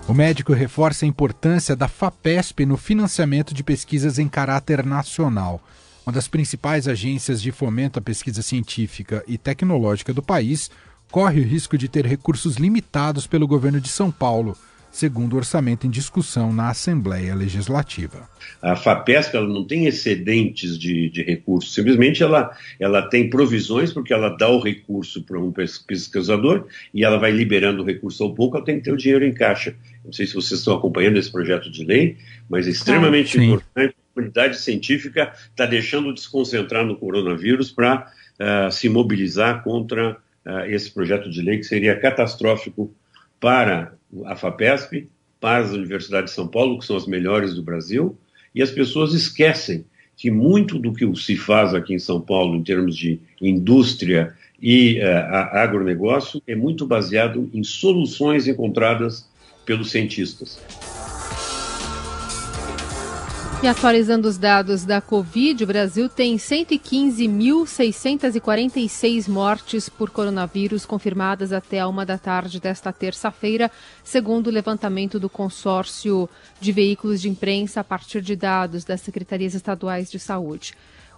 O 0.06 0.14
médico 0.14 0.52
reforça 0.52 1.06
a 1.06 1.08
importância 1.08 1.78
da 1.78 1.88
FAPESP 1.88 2.66
no 2.66 2.76
financiamento 2.76 3.54
de 3.54 3.64
pesquisas 3.64 4.20
em 4.20 4.28
caráter 4.28 4.86
nacional. 4.86 5.62
Uma 6.06 6.12
das 6.12 6.28
principais 6.28 6.90
agências 6.90 7.42
de 7.42 7.54
fomento 7.54 8.00
à 8.00 8.02
pesquisa 8.02 8.42
científica 8.42 9.24
e 9.26 9.38
tecnológica 9.38 10.14
do 10.14 10.22
país 10.22 10.70
corre 11.10 11.40
o 11.40 11.46
risco 11.46 11.78
de 11.78 11.88
ter 11.88 12.06
recursos 12.06 12.58
limitados 12.58 13.26
pelo 13.26 13.48
governo 13.48 13.80
de 13.80 13.88
São 13.88 14.12
Paulo 14.12 14.58
segundo 14.94 15.34
o 15.34 15.38
orçamento 15.38 15.88
em 15.88 15.90
discussão 15.90 16.54
na 16.54 16.70
Assembleia 16.70 17.34
Legislativa. 17.34 18.30
A 18.62 18.76
FAPESP 18.76 19.36
ela 19.36 19.48
não 19.48 19.66
tem 19.66 19.88
excedentes 19.88 20.78
de, 20.78 21.10
de 21.10 21.24
recursos, 21.24 21.74
simplesmente 21.74 22.22
ela, 22.22 22.56
ela 22.80 23.02
tem 23.02 23.28
provisões, 23.28 23.92
porque 23.92 24.14
ela 24.14 24.30
dá 24.30 24.48
o 24.48 24.62
recurso 24.62 25.24
para 25.24 25.40
um 25.40 25.52
pesquisador 25.52 26.68
e 26.94 27.04
ela 27.04 27.18
vai 27.18 27.32
liberando 27.32 27.82
o 27.82 27.86
recurso 27.86 28.24
ao 28.24 28.36
pouco, 28.36 28.56
ela 28.56 28.66
tem 28.66 28.78
que 28.78 28.84
ter 28.84 28.94
o 28.94 28.98
dinheiro 28.98 29.26
em 29.26 29.34
caixa. 29.34 29.76
Não 30.04 30.12
sei 30.12 30.28
se 30.28 30.34
vocês 30.34 30.60
estão 30.60 30.76
acompanhando 30.76 31.18
esse 31.18 31.32
projeto 31.32 31.72
de 31.72 31.86
lei, 31.86 32.18
mas 32.50 32.68
é 32.68 32.72
extremamente 32.72 33.40
ah, 33.40 33.44
importante. 33.44 33.96
A 33.96 34.14
comunidade 34.14 34.58
científica 34.60 35.34
está 35.50 35.66
deixando 35.66 36.14
de 36.14 36.22
se 36.22 36.30
concentrar 36.30 36.86
no 36.86 36.96
coronavírus 36.96 37.72
para 37.72 38.12
uh, 38.40 38.72
se 38.72 38.90
mobilizar 38.90 39.64
contra 39.64 40.18
uh, 40.46 40.66
esse 40.68 40.92
projeto 40.92 41.30
de 41.30 41.42
lei 41.42 41.58
que 41.58 41.64
seria 41.64 42.00
catastrófico 42.00 42.94
para 43.40 43.94
a 44.26 44.36
FAPESP, 44.36 45.10
para 45.40 45.64
as 45.64 45.72
universidades 45.72 46.32
de 46.32 46.36
São 46.36 46.48
Paulo, 46.48 46.80
que 46.80 46.86
são 46.86 46.96
as 46.96 47.08
melhores 47.08 47.56
do 47.56 47.64
Brasil, 47.64 48.18
e 48.54 48.62
as 48.62 48.72
pessoas 48.72 49.14
esquecem 49.14 49.86
que 50.16 50.30
muito 50.30 50.78
do 50.78 50.94
que 50.94 51.12
se 51.16 51.36
faz 51.36 51.74
aqui 51.74 51.94
em 51.94 52.00
São 52.00 52.22
Paulo, 52.22 52.56
em 52.56 52.64
termos 52.64 52.96
de 52.96 53.20
indústria 53.42 54.34
e 54.62 55.00
uh, 55.00 55.58
agronegócio, 55.58 56.42
é 56.46 56.56
muito 56.56 56.86
baseado 56.86 57.50
em 57.54 57.64
soluções 57.64 58.48
encontradas 58.48 59.28
pelos 59.66 59.92
cientistas. 59.92 60.60
E 63.64 63.68
atualizando 63.68 64.28
os 64.28 64.38
dados 64.38 64.84
da 64.84 65.00
Covid, 65.00 65.64
o 65.64 65.68
Brasil 65.68 66.10
tem 66.10 66.36
115.646 66.36 69.30
mortes 69.30 69.88
por 69.88 70.10
coronavírus 70.10 70.86
confirmadas 70.86 71.54
até 71.54 71.80
a 71.80 71.88
uma 71.88 72.06
da 72.06 72.18
tarde 72.18 72.60
desta 72.60 72.92
terça-feira, 72.92 73.72
segundo 74.04 74.48
o 74.48 74.52
levantamento 74.52 75.18
do 75.18 75.30
consórcio 75.30 76.30
de 76.60 76.74
veículos 76.74 77.22
de 77.22 77.30
imprensa 77.30 77.80
a 77.80 77.86
partir 77.86 78.22
de 78.22 78.36
dados 78.36 78.84
das 78.84 79.00
secretarias 79.00 79.54
estaduais 79.54 80.12
de 80.12 80.20
saúde. 80.20 80.74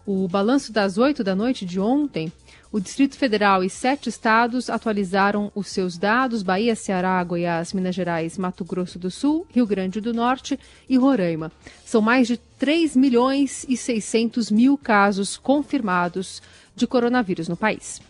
O 0.05 0.27
balanço 0.27 0.71
das 0.71 0.97
8 0.97 1.23
da 1.23 1.35
noite 1.35 1.65
de 1.65 1.79
ontem 1.79 2.31
o 2.75 2.79
Distrito 2.81 3.15
Federal 3.15 3.63
e 3.63 3.69
sete 3.69 4.09
estados 4.09 4.69
atualizaram 4.69 5.49
os 5.55 5.67
seus 5.67 5.97
dados: 5.97 6.43
Bahia, 6.43 6.75
Ceará, 6.75 7.23
Goiás, 7.23 7.71
Minas 7.71 7.95
Gerais, 7.95 8.37
Mato 8.37 8.65
Grosso 8.65 8.99
do 8.99 9.09
Sul, 9.09 9.47
Rio 9.49 9.65
Grande 9.65 10.01
do 10.01 10.13
Norte 10.13 10.59
e 10.89 10.97
Roraima. 10.97 11.53
São 11.85 12.01
mais 12.01 12.27
de 12.27 12.35
3 12.59 12.97
milhões 12.97 13.65
e 13.69 13.77
600 13.77 14.51
mil 14.51 14.77
casos 14.77 15.37
confirmados 15.37 16.41
de 16.75 16.85
coronavírus 16.85 17.47
no 17.47 17.55
país. 17.55 18.01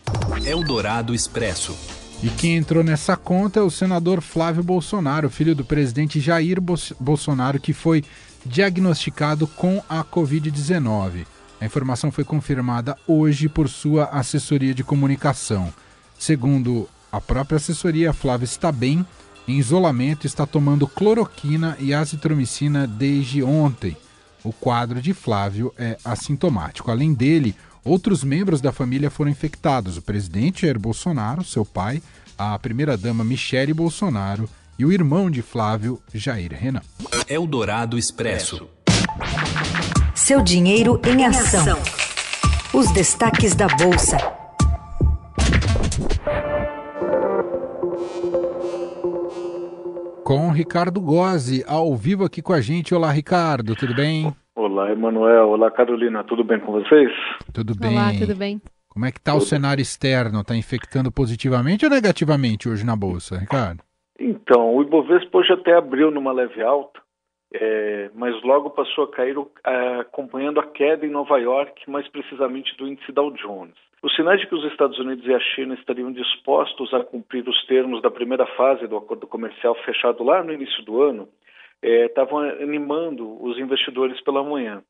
Eldorado 0.44 1.14
Expresso. 1.14 1.76
E 2.20 2.28
quem 2.30 2.56
entrou 2.56 2.82
nessa 2.82 3.16
conta 3.16 3.60
é 3.60 3.62
o 3.62 3.70
senador 3.70 4.20
Flávio 4.20 4.64
Bolsonaro, 4.64 5.30
filho 5.30 5.54
do 5.54 5.64
presidente 5.64 6.18
Jair 6.18 6.58
Bolsonaro, 6.98 7.60
que 7.60 7.72
foi 7.72 8.02
diagnosticado 8.44 9.46
com 9.46 9.80
a 9.88 10.02
Covid-19. 10.02 11.35
A 11.60 11.64
informação 11.64 12.12
foi 12.12 12.24
confirmada 12.24 12.96
hoje 13.06 13.48
por 13.48 13.68
sua 13.68 14.04
assessoria 14.04 14.74
de 14.74 14.84
comunicação. 14.84 15.72
Segundo 16.18 16.88
a 17.10 17.20
própria 17.20 17.56
assessoria, 17.56 18.12
Flávio 18.12 18.44
está 18.44 18.70
bem, 18.70 19.06
em 19.48 19.58
isolamento, 19.58 20.26
está 20.26 20.44
tomando 20.44 20.86
cloroquina 20.86 21.76
e 21.78 21.94
azitromicina 21.94 22.86
desde 22.86 23.42
ontem. 23.42 23.96
O 24.44 24.52
quadro 24.52 25.00
de 25.00 25.14
Flávio 25.14 25.72
é 25.78 25.96
assintomático. 26.04 26.90
Além 26.90 27.14
dele, 27.14 27.54
outros 27.84 28.22
membros 28.22 28.60
da 28.60 28.72
família 28.72 29.10
foram 29.10 29.30
infectados: 29.30 29.96
o 29.96 30.02
presidente 30.02 30.62
Jair 30.62 30.78
Bolsonaro, 30.78 31.44
seu 31.44 31.64
pai, 31.64 32.02
a 32.36 32.58
primeira-dama 32.58 33.24
Michele 33.24 33.72
Bolsonaro 33.72 34.48
e 34.78 34.84
o 34.84 34.92
irmão 34.92 35.30
de 35.30 35.42
Flávio, 35.42 36.02
Jair 36.12 36.52
Renan. 36.52 36.82
Eldorado 37.28 37.96
Expresso. 37.96 38.68
Seu 40.16 40.42
dinheiro 40.42 40.98
em 41.06 41.26
ação. 41.26 41.76
Os 42.74 42.90
destaques 42.90 43.54
da 43.54 43.66
Bolsa. 43.68 44.16
Com 50.24 50.50
Ricardo 50.50 51.02
Gozzi, 51.02 51.62
ao 51.68 51.94
vivo 51.94 52.24
aqui 52.24 52.40
com 52.40 52.54
a 52.54 52.62
gente. 52.62 52.94
Olá, 52.94 53.12
Ricardo, 53.12 53.76
tudo 53.76 53.94
bem? 53.94 54.34
Olá, 54.56 54.90
Emanuel. 54.90 55.50
Olá, 55.50 55.70
Carolina. 55.70 56.24
Tudo 56.24 56.42
bem 56.42 56.58
com 56.60 56.72
vocês? 56.72 57.12
Tudo 57.52 57.76
bem. 57.78 57.92
Olá, 57.92 58.10
tudo 58.18 58.34
bem. 58.34 58.60
Como 58.88 59.04
é 59.04 59.12
que 59.12 59.18
está 59.18 59.34
o 59.34 59.40
cenário 59.40 59.82
externo? 59.82 60.40
Está 60.40 60.56
infectando 60.56 61.12
positivamente 61.12 61.84
ou 61.84 61.90
negativamente 61.90 62.70
hoje 62.70 62.86
na 62.86 62.96
Bolsa, 62.96 63.38
Ricardo? 63.38 63.82
Então, 64.18 64.74
o 64.74 64.82
Ibovespa 64.82 65.36
hoje 65.36 65.52
até 65.52 65.76
abriu 65.76 66.10
numa 66.10 66.32
leve 66.32 66.62
alta, 66.62 67.00
é, 67.52 68.10
mas 68.14 68.40
logo 68.42 68.70
passou 68.70 69.04
a 69.04 69.10
cair 69.10 69.36
acompanhando 70.00 70.60
a 70.60 70.66
queda 70.66 71.06
em 71.06 71.10
Nova 71.10 71.38
York, 71.38 71.88
mais 71.88 72.06
precisamente 72.08 72.76
do 72.76 72.86
índice 72.86 73.12
Dow 73.12 73.30
Jones. 73.30 73.74
Os 74.02 74.14
sinais 74.14 74.40
de 74.40 74.46
que 74.46 74.54
os 74.54 74.64
Estados 74.64 74.98
Unidos 74.98 75.24
e 75.26 75.34
a 75.34 75.40
China 75.40 75.74
estariam 75.74 76.12
dispostos 76.12 76.92
a 76.92 77.02
cumprir 77.02 77.48
os 77.48 77.66
termos 77.66 78.02
da 78.02 78.10
primeira 78.10 78.46
fase 78.46 78.86
do 78.86 78.96
acordo 78.96 79.26
comercial 79.26 79.74
fechado 79.84 80.22
lá 80.22 80.42
no 80.42 80.52
início 80.52 80.84
do 80.84 81.02
ano 81.02 81.28
é, 81.82 82.06
estavam 82.06 82.38
animando 82.38 83.42
os 83.42 83.58
investidores 83.58 84.20
pela 84.22 84.42
manhã. 84.42 84.82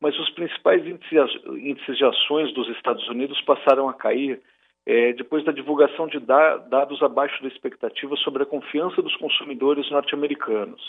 Mas 0.00 0.18
os 0.18 0.30
principais 0.30 0.84
índices 0.84 1.96
de 1.96 2.04
ações 2.04 2.52
dos 2.54 2.68
Estados 2.70 3.06
Unidos 3.08 3.40
passaram 3.42 3.88
a 3.88 3.94
cair 3.94 4.40
é, 4.84 5.12
depois 5.12 5.44
da 5.44 5.52
divulgação 5.52 6.06
de 6.08 6.18
da, 6.18 6.56
dados 6.58 7.02
abaixo 7.02 7.40
da 7.42 7.48
expectativa 7.48 8.16
sobre 8.16 8.42
a 8.42 8.46
confiança 8.46 9.00
dos 9.00 9.16
consumidores 9.16 9.90
norte-americanos. 9.90 10.80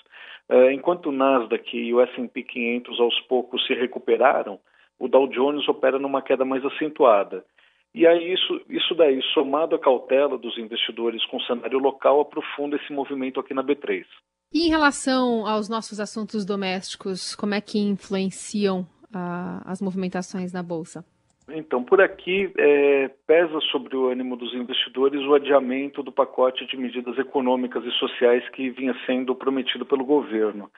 É, 0.50 0.74
enquanto 0.74 1.08
o 1.08 1.12
Nasdaq 1.12 1.78
e 1.78 1.94
o 1.94 2.02
S&P 2.02 2.44
500 2.44 3.00
aos 3.00 3.20
poucos 3.22 3.66
se 3.66 3.74
recuperaram, 3.74 4.60
o 5.00 5.08
Dow 5.08 5.28
Jones 5.28 5.68
opera 5.68 6.00
numa 6.00 6.22
queda 6.22 6.44
mais 6.44 6.66
acentuada. 6.66 7.46
E 7.94 8.08
aí 8.08 8.34
isso, 8.34 8.62
isso 8.70 8.96
daí, 8.96 9.22
somado 9.34 9.76
à 9.76 9.80
cautela 9.80 10.38
dos 10.38 10.58
investidores 10.58 11.24
com 11.28 11.38
o 11.38 11.42
cenário 11.44 11.78
local, 11.78 12.20
aprofunda 12.20 12.76
esse 12.76 12.92
movimento 12.92 13.40
aqui 13.40 13.54
na 13.54 13.64
B3. 13.64 14.04
E 14.52 14.68
em 14.68 14.70
relação 14.70 15.46
aos 15.46 15.70
nossos 15.70 16.00
assuntos 16.00 16.46
domésticos, 16.46 17.36
como 17.36 17.54
é 17.54 17.62
que 17.62 17.78
influenciam 17.78 18.88
ah, 19.14 19.62
as 19.66 19.80
movimentações 19.80 20.52
na 20.52 20.64
Bolsa? 20.64 21.06
Então, 21.50 21.84
por 21.84 22.02
aqui 22.02 22.52
é, 22.58 23.10
pesa 23.28 23.60
sobre 23.72 23.96
o 23.96 24.08
ânimo 24.08 24.38
dos 24.38 24.54
investidores 24.54 25.22
o 25.22 25.34
adiamento 25.34 26.02
do 26.02 26.12
pacote 26.12 26.66
de 26.66 26.78
medidas 26.78 27.18
econômicas 27.18 27.84
e 27.84 27.92
sociais 27.92 28.48
que 28.50 28.70
vinha 28.70 28.96
sendo 29.06 29.36
prometido 29.36 29.86
pelo 29.86 30.06
governo. 30.06 30.72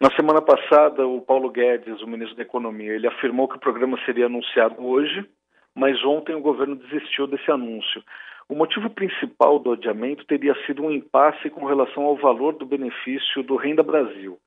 Na 0.00 0.10
semana 0.12 0.40
passada, 0.40 1.06
o 1.06 1.20
Paulo 1.20 1.50
Guedes, 1.50 2.00
o 2.00 2.06
ministro 2.06 2.34
da 2.34 2.42
Economia, 2.42 2.94
ele 2.94 3.06
afirmou 3.06 3.46
que 3.46 3.56
o 3.56 3.60
programa 3.60 3.98
seria 4.06 4.26
anunciado 4.26 4.82
hoje, 4.82 5.26
mas 5.74 6.02
ontem 6.02 6.34
o 6.34 6.40
governo 6.40 6.76
desistiu 6.76 7.26
desse 7.26 7.50
anúncio. 7.50 8.02
O 8.48 8.54
motivo 8.54 8.88
principal 8.88 9.58
do 9.58 9.72
adiamento 9.72 10.24
teria 10.24 10.54
sido 10.64 10.82
um 10.82 10.90
impasse 10.90 11.50
com 11.50 11.66
relação 11.66 12.04
ao 12.04 12.16
valor 12.16 12.54
do 12.54 12.64
benefício 12.64 13.42
do 13.42 13.56
Renda 13.56 13.82
Brasil. 13.82 14.38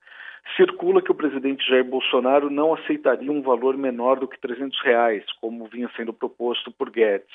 Circula 0.55 1.01
que 1.01 1.11
o 1.11 1.15
presidente 1.15 1.67
Jair 1.67 1.85
Bolsonaro 1.85 2.49
não 2.49 2.73
aceitaria 2.73 3.31
um 3.31 3.41
valor 3.41 3.77
menor 3.77 4.19
do 4.19 4.27
que 4.27 4.39
300 4.39 4.79
reais, 4.83 5.23
como 5.41 5.67
vinha 5.67 5.89
sendo 5.95 6.13
proposto 6.13 6.71
por 6.71 6.89
Guedes. 6.91 7.33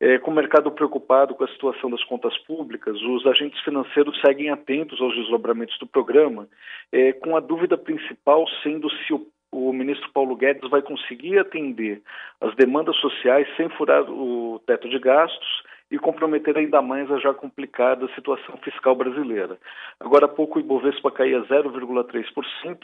É, 0.00 0.18
com 0.18 0.30
o 0.30 0.34
mercado 0.34 0.70
preocupado 0.70 1.34
com 1.34 1.44
a 1.44 1.48
situação 1.48 1.88
das 1.88 2.02
contas 2.04 2.36
públicas, 2.38 3.00
os 3.00 3.26
agentes 3.26 3.60
financeiros 3.62 4.20
seguem 4.20 4.50
atentos 4.50 5.00
aos 5.00 5.14
desdobramentos 5.14 5.78
do 5.78 5.86
programa, 5.86 6.48
é, 6.92 7.12
com 7.12 7.36
a 7.36 7.40
dúvida 7.40 7.78
principal 7.78 8.44
sendo 8.62 8.90
se 8.90 9.14
o, 9.14 9.26
o, 9.52 9.72
ministro 9.72 10.10
Paulo 10.12 10.34
Guedes 10.34 10.68
vai 10.68 10.82
conseguir 10.82 11.38
atender 11.38 12.02
as 12.40 12.54
demandas 12.56 12.96
sociais 12.96 13.48
sem 13.56 13.68
furar 13.70 14.02
o 14.02 14.60
teto 14.66 14.88
de 14.88 14.98
gastos 14.98 15.62
e 15.90 15.98
comprometer 15.98 16.56
ainda 16.56 16.80
mais 16.82 17.10
a 17.10 17.18
já 17.18 17.32
complicada 17.34 18.08
situação 18.14 18.56
fiscal 18.64 18.94
brasileira. 18.94 19.58
Agora 20.00 20.26
há 20.26 20.28
pouco 20.28 20.58
o 20.58 20.60
Ibovespa 20.60 21.10
caía 21.10 21.40
0,3% 21.42 22.78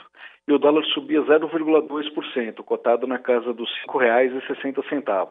e 0.46 0.52
o 0.52 0.58
dólar 0.58 0.84
subia 0.86 1.22
0,2%, 1.22 2.62
cotado 2.62 3.06
na 3.06 3.18
casa 3.18 3.52
dos 3.52 3.70
R$ 3.86 3.92
5,60. 3.92 5.28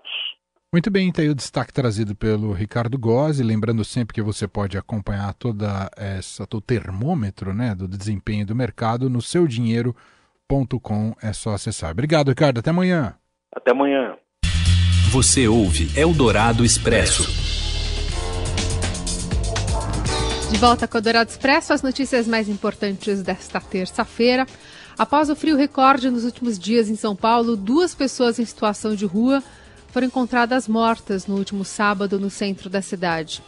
Muito 0.71 0.91
bem, 0.91 1.09
está 1.09 1.23
aí 1.23 1.29
o 1.29 1.35
destaque 1.35 1.73
trazido 1.73 2.15
pelo 2.15 2.51
Ricardo 2.51 2.95
Gozzi, 2.95 3.43
lembrando 3.43 3.83
sempre 3.83 4.13
que 4.13 4.21
você 4.21 4.47
pode 4.47 4.77
acompanhar 4.77 5.33
toda 5.33 5.89
essa 5.97 6.43
o 6.43 6.61
termômetro, 6.61 7.55
né, 7.55 7.73
do 7.73 7.87
desempenho 7.87 8.45
do 8.45 8.55
mercado 8.55 9.09
no 9.09 9.19
seudinheiro.com, 9.19 11.15
é 11.23 11.33
só 11.33 11.55
acessar. 11.55 11.89
Obrigado, 11.91 12.29
Ricardo, 12.29 12.59
até 12.59 12.69
amanhã. 12.69 13.15
Até 13.51 13.71
amanhã. 13.71 14.15
Você 15.11 15.47
ouve 15.47 15.89
Eldorado 15.99 16.63
Expresso. 16.63 17.27
De 20.51 20.57
volta 20.59 20.87
com 20.87 20.97
o 20.97 20.99
Eldorado 20.99 21.31
Expresso, 21.31 21.73
as 21.73 21.81
notícias 21.81 22.27
mais 22.27 22.47
importantes 22.47 23.23
desta 23.23 23.59
terça-feira. 23.59 24.45
Após 24.95 25.31
o 25.31 25.35
frio 25.35 25.57
recorde 25.57 26.11
nos 26.11 26.25
últimos 26.25 26.59
dias 26.59 26.89
em 26.89 26.95
São 26.95 27.15
Paulo, 27.15 27.57
duas 27.57 27.95
pessoas 27.95 28.37
em 28.37 28.45
situação 28.45 28.93
de 28.93 29.07
rua 29.07 29.41
foram 29.91 30.05
encontradas 30.05 30.67
mortas 30.67 31.25
no 31.25 31.37
último 31.37 31.65
sábado 31.65 32.19
no 32.19 32.29
centro 32.29 32.69
da 32.69 32.79
cidade. 32.79 33.41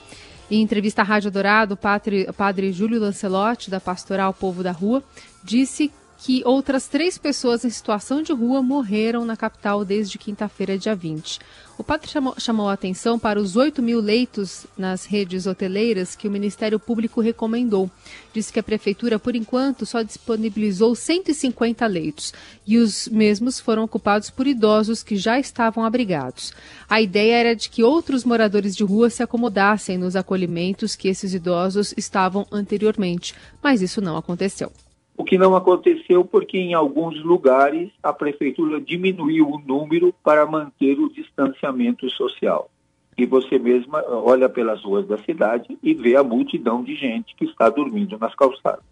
Em 0.49 0.63
entrevista 0.63 1.03
à 1.03 1.05
Rádio 1.05 1.29
Dourado, 1.29 1.75
o 1.75 1.77
padre, 1.77 2.27
padre 2.35 2.73
Júlio 2.73 2.99
Lancelotti, 2.99 3.69
da 3.69 3.79
Pastoral 3.79 4.33
Povo 4.33 4.63
da 4.63 4.71
Rua, 4.71 5.03
disse 5.43 5.91
que 6.23 6.43
outras 6.45 6.87
três 6.87 7.17
pessoas 7.17 7.65
em 7.65 7.69
situação 7.71 8.21
de 8.21 8.31
rua 8.31 8.61
morreram 8.61 9.25
na 9.25 9.35
capital 9.35 9.83
desde 9.83 10.19
quinta-feira, 10.19 10.77
dia 10.77 10.95
20. 10.95 11.39
O 11.79 11.83
padre 11.83 12.07
chamou, 12.07 12.35
chamou, 12.37 12.69
a 12.69 12.73
atenção 12.73 13.17
para 13.17 13.41
os 13.41 13.55
8 13.55 13.81
mil 13.81 13.99
leitos 13.99 14.67
nas 14.77 15.05
redes 15.05 15.47
hoteleiras 15.47 16.15
que 16.15 16.27
o 16.27 16.31
Ministério 16.31 16.79
Público 16.79 17.21
recomendou. 17.21 17.89
Disse 18.31 18.53
que 18.53 18.59
a 18.59 18.63
Prefeitura, 18.63 19.17
por 19.17 19.35
enquanto, 19.35 19.83
só 19.83 20.03
disponibilizou 20.03 20.93
150 20.93 21.87
leitos 21.87 22.35
e 22.67 22.77
os 22.77 23.07
mesmos 23.07 23.59
foram 23.59 23.83
ocupados 23.83 24.29
por 24.29 24.45
idosos 24.45 25.01
que 25.01 25.17
já 25.17 25.39
estavam 25.39 25.83
abrigados. 25.83 26.53
A 26.87 27.01
ideia 27.01 27.33
era 27.33 27.55
de 27.55 27.67
que 27.67 27.81
outros 27.81 28.23
moradores 28.23 28.75
de 28.75 28.83
rua 28.83 29.09
se 29.09 29.23
acomodassem 29.23 29.97
nos 29.97 30.15
acolhimentos 30.15 30.95
que 30.95 31.07
esses 31.07 31.33
idosos 31.33 31.95
estavam 31.97 32.45
anteriormente, 32.51 33.33
mas 33.59 33.81
isso 33.81 33.99
não 33.99 34.15
aconteceu. 34.15 34.71
O 35.17 35.23
que 35.23 35.37
não 35.37 35.55
aconteceu 35.55 36.25
porque 36.25 36.57
em 36.57 36.73
alguns 36.73 37.21
lugares 37.23 37.89
a 38.01 38.11
prefeitura 38.11 38.79
diminuiu 38.79 39.49
o 39.49 39.59
número 39.59 40.13
para 40.23 40.45
manter 40.45 40.99
o 40.99 41.09
distanciamento 41.09 42.09
social. 42.09 42.69
E 43.17 43.25
você 43.25 43.59
mesma 43.59 44.03
olha 44.07 44.49
pelas 44.49 44.81
ruas 44.83 45.07
da 45.07 45.17
cidade 45.17 45.77
e 45.83 45.93
vê 45.93 46.15
a 46.15 46.23
multidão 46.23 46.83
de 46.83 46.95
gente 46.95 47.35
que 47.35 47.45
está 47.45 47.69
dormindo 47.69 48.17
nas 48.17 48.33
calçadas. 48.33 48.83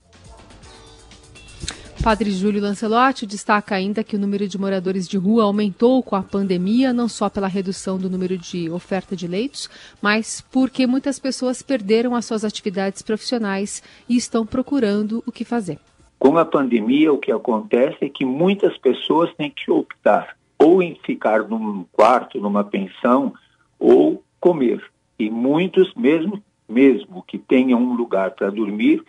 Padre 2.01 2.31
Júlio 2.31 2.61
Lancelotti 2.61 3.25
destaca 3.25 3.75
ainda 3.75 4.05
que 4.05 4.15
o 4.15 4.19
número 4.19 4.47
de 4.47 4.57
moradores 4.57 5.05
de 5.05 5.17
rua 5.17 5.43
aumentou 5.43 6.01
com 6.01 6.15
a 6.15 6.23
pandemia, 6.23 6.93
não 6.93 7.09
só 7.09 7.29
pela 7.29 7.47
redução 7.47 7.97
do 7.97 8.09
número 8.09 8.37
de 8.37 8.69
oferta 8.69 9.17
de 9.17 9.27
leitos, 9.27 9.69
mas 10.01 10.41
porque 10.49 10.87
muitas 10.87 11.19
pessoas 11.19 11.61
perderam 11.61 12.15
as 12.15 12.25
suas 12.25 12.45
atividades 12.45 13.01
profissionais 13.01 13.83
e 14.07 14.15
estão 14.15 14.45
procurando 14.45 15.21
o 15.27 15.31
que 15.31 15.43
fazer. 15.43 15.77
Com 16.19 16.37
a 16.37 16.43
pandemia, 16.43 17.13
o 17.13 17.17
que 17.17 17.31
acontece 17.31 17.97
é 18.01 18.09
que 18.09 18.25
muitas 18.25 18.77
pessoas 18.77 19.33
têm 19.35 19.49
que 19.49 19.71
optar 19.71 20.35
ou 20.59 20.83
em 20.83 20.95
ficar 21.05 21.47
num 21.47 21.85
quarto, 21.93 22.39
numa 22.41 22.65
pensão, 22.65 23.33
ou 23.79 24.21
comer. 24.41 24.83
E 25.17 25.29
muitos, 25.29 25.93
mesmo, 25.95 26.43
mesmo 26.67 27.23
que 27.25 27.37
tenham 27.37 27.79
um 27.79 27.93
lugar 27.93 28.31
para 28.31 28.49
dormir, 28.49 29.01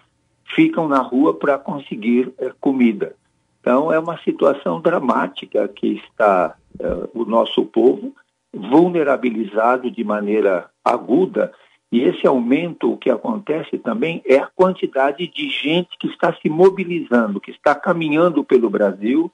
ficam 0.55 0.89
na 0.89 0.99
rua 0.99 1.35
para 1.35 1.59
conseguir 1.59 2.33
é, 2.39 2.53
comida. 2.61 3.17
Então, 3.61 3.93
é 3.93 3.99
uma 3.99 4.19
situação 4.19 4.81
dramática 4.81 5.67
que 5.69 6.01
está 6.05 6.55
é, 6.79 7.09
o 7.13 7.25
nosso 7.25 7.65
povo 7.65 8.15
vulnerabilizado 8.53 9.91
de 9.91 10.05
maneira 10.05 10.71
aguda 10.85 11.53
e 11.93 12.01
esse 12.03 12.25
aumento, 12.27 12.93
o 12.93 12.97
que 12.97 13.11
acontece 13.11 13.77
também 13.79 14.23
é 14.25 14.39
a 14.39 14.47
quantidade 14.47 15.27
de 15.27 15.49
gente 15.49 15.89
que 15.99 16.07
está 16.07 16.33
se 16.41 16.49
mobilizando, 16.49 17.41
que 17.41 17.51
está 17.51 17.75
caminhando 17.75 18.45
pelo 18.45 18.71
Brasil 18.71 19.31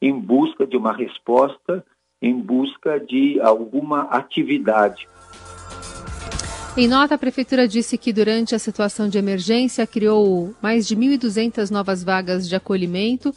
em 0.00 0.18
busca 0.18 0.66
de 0.66 0.76
uma 0.76 0.92
resposta, 0.92 1.84
em 2.22 2.34
busca 2.34 2.98
de 2.98 3.38
alguma 3.40 4.02
atividade. 4.04 5.06
Em 6.76 6.88
nota, 6.88 7.16
a 7.16 7.18
Prefeitura 7.18 7.66
disse 7.66 7.98
que 7.98 8.12
durante 8.12 8.54
a 8.54 8.58
situação 8.58 9.08
de 9.08 9.18
emergência 9.18 9.86
criou 9.86 10.54
mais 10.62 10.86
de 10.86 10.96
1.200 10.96 11.70
novas 11.70 12.04
vagas 12.04 12.48
de 12.48 12.54
acolhimento 12.54 13.34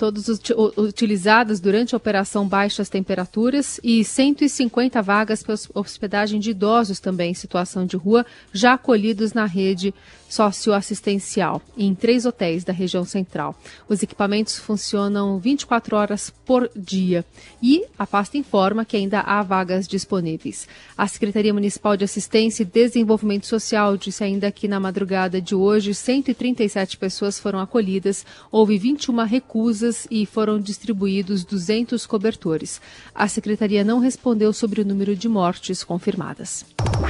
todos 0.00 0.30
utilizadas 0.78 1.60
durante 1.60 1.94
a 1.94 1.98
operação 1.98 2.48
Baixas 2.48 2.88
Temperaturas 2.88 3.78
e 3.84 4.02
150 4.02 5.02
vagas 5.02 5.42
para 5.42 5.56
hospedagem 5.74 6.40
de 6.40 6.52
idosos 6.52 6.98
também 6.98 7.32
em 7.32 7.34
situação 7.34 7.84
de 7.84 7.98
rua, 7.98 8.24
já 8.50 8.72
acolhidos 8.72 9.34
na 9.34 9.44
rede 9.44 9.92
socioassistencial 10.26 11.60
em 11.76 11.94
três 11.94 12.24
hotéis 12.24 12.64
da 12.64 12.72
região 12.72 13.04
central. 13.04 13.54
Os 13.88 14.02
equipamentos 14.02 14.58
funcionam 14.58 15.38
24 15.38 15.96
horas 15.96 16.30
por 16.46 16.70
dia 16.74 17.24
e 17.60 17.84
a 17.98 18.06
pasta 18.06 18.38
informa 18.38 18.84
que 18.84 18.96
ainda 18.96 19.20
há 19.20 19.42
vagas 19.42 19.86
disponíveis. 19.86 20.66
A 20.96 21.06
Secretaria 21.06 21.52
Municipal 21.52 21.96
de 21.96 22.04
Assistência 22.04 22.62
e 22.62 22.66
Desenvolvimento 22.66 23.46
Social 23.46 23.96
disse 23.98 24.24
ainda 24.24 24.50
que 24.52 24.68
na 24.68 24.80
madrugada 24.80 25.42
de 25.42 25.54
hoje 25.54 25.92
137 25.92 26.96
pessoas 26.96 27.38
foram 27.38 27.58
acolhidas, 27.58 28.24
houve 28.50 28.78
21 28.78 29.24
recusas 29.24 29.89
e 30.10 30.26
foram 30.26 30.58
distribuídos 30.58 31.44
200 31.44 32.06
cobertores. 32.06 32.80
A 33.14 33.28
Secretaria 33.28 33.84
não 33.84 33.98
respondeu 33.98 34.52
sobre 34.52 34.80
o 34.80 34.84
número 34.84 35.14
de 35.16 35.28
mortes 35.28 35.84
confirmadas. 35.84 36.64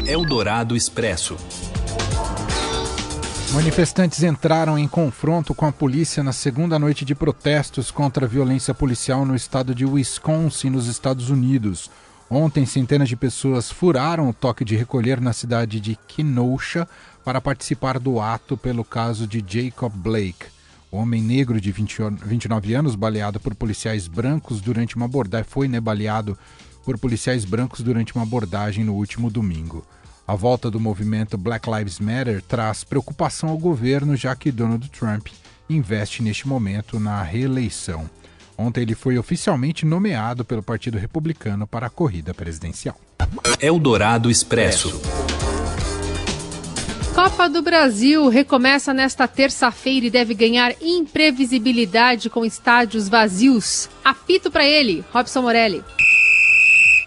Eldorado 0.07 0.77
Expresso. 0.77 1.37
Manifestantes 3.53 4.23
entraram 4.23 4.79
em 4.79 4.87
confronto 4.87 5.55
com 5.55 5.67
a 5.67 5.73
polícia 5.73 6.23
na 6.23 6.33
segunda 6.33 6.79
noite 6.79 7.05
de 7.05 7.17
protestos 7.17 7.91
contra 7.91 8.25
a 8.25 8.29
violência 8.29 8.73
policial 8.73 9.27
no 9.27 9.35
estado 9.35 9.75
de 9.75 9.85
Wisconsin, 9.85 10.71
nos 10.71 10.87
Estados 10.87 11.31
Unidos. 11.31 11.91
Ontem, 12.31 12.65
centenas 12.65 13.09
de 13.09 13.17
pessoas 13.17 13.69
furaram 13.69 14.29
o 14.29 14.33
toque 14.33 14.65
de 14.65 14.77
recolher 14.77 15.21
na 15.21 15.33
cidade 15.33 15.81
de 15.81 15.99
Kenosha 16.07 16.87
para 17.25 17.41
participar 17.41 17.99
do 17.99 18.21
ato 18.21 18.57
pelo 18.57 18.85
caso 18.85 19.27
de 19.27 19.45
Jacob 19.45 19.93
Blake. 19.93 20.47
Homem 20.93 21.23
negro 21.23 21.61
de 21.61 21.71
20, 21.71 21.99
29 22.25 22.75
anos, 22.75 22.95
baleado 22.95 23.39
por 23.39 23.55
policiais 23.55 24.09
brancos 24.09 24.61
durante 24.61 24.97
uma 24.97 25.05
abordagem, 25.05 25.47
foi 25.49 25.69
né, 25.69 25.81
baleado 25.81 26.37
por 26.85 26.99
policiais 26.99 27.45
brancos 27.45 27.81
durante 27.81 28.15
uma 28.15 28.25
abordagem 28.25 28.85
no 28.85 28.95
último 28.95 29.31
domingo. 29.31 29.85
A 30.27 30.35
volta 30.35 30.71
do 30.71 30.81
movimento 30.81 31.37
Black 31.37 31.69
Lives 31.71 31.99
Matter 31.99 32.43
traz 32.43 32.85
preocupação 32.85 33.49
ao 33.49 33.59
governo, 33.59 34.17
já 34.17 34.35
que 34.35 34.51
Donald 34.51 34.89
Trump 34.91 35.29
investe 35.69 36.23
neste 36.23 36.49
momento 36.49 36.99
na 36.99 37.23
reeleição. 37.23 38.09
Ontem 38.57 38.83
ele 38.83 38.95
foi 38.95 39.17
oficialmente 39.17 39.87
nomeado 39.87 40.45
pelo 40.45 40.63
Partido 40.63 40.99
Republicano 40.99 41.67
para 41.67 41.87
a 41.87 41.91
corrida 41.91 42.35
presidencial. 42.35 43.01
Eldorado 43.61 44.31
Expresso. 44.31 45.01
Copa 47.15 47.49
do 47.49 47.61
Brasil 47.61 48.29
recomeça 48.29 48.95
nesta 48.95 49.27
terça-feira 49.27 50.07
e 50.07 50.11
deve 50.11 50.33
ganhar 50.33 50.73
imprevisibilidade 50.81 52.31
com 52.31 52.45
estádios 52.45 53.09
vazios. 53.09 53.91
Apito 54.05 54.51
para 54.51 54.65
ele, 54.65 55.05
Robson 55.13 55.43
Morelli. 55.43 55.85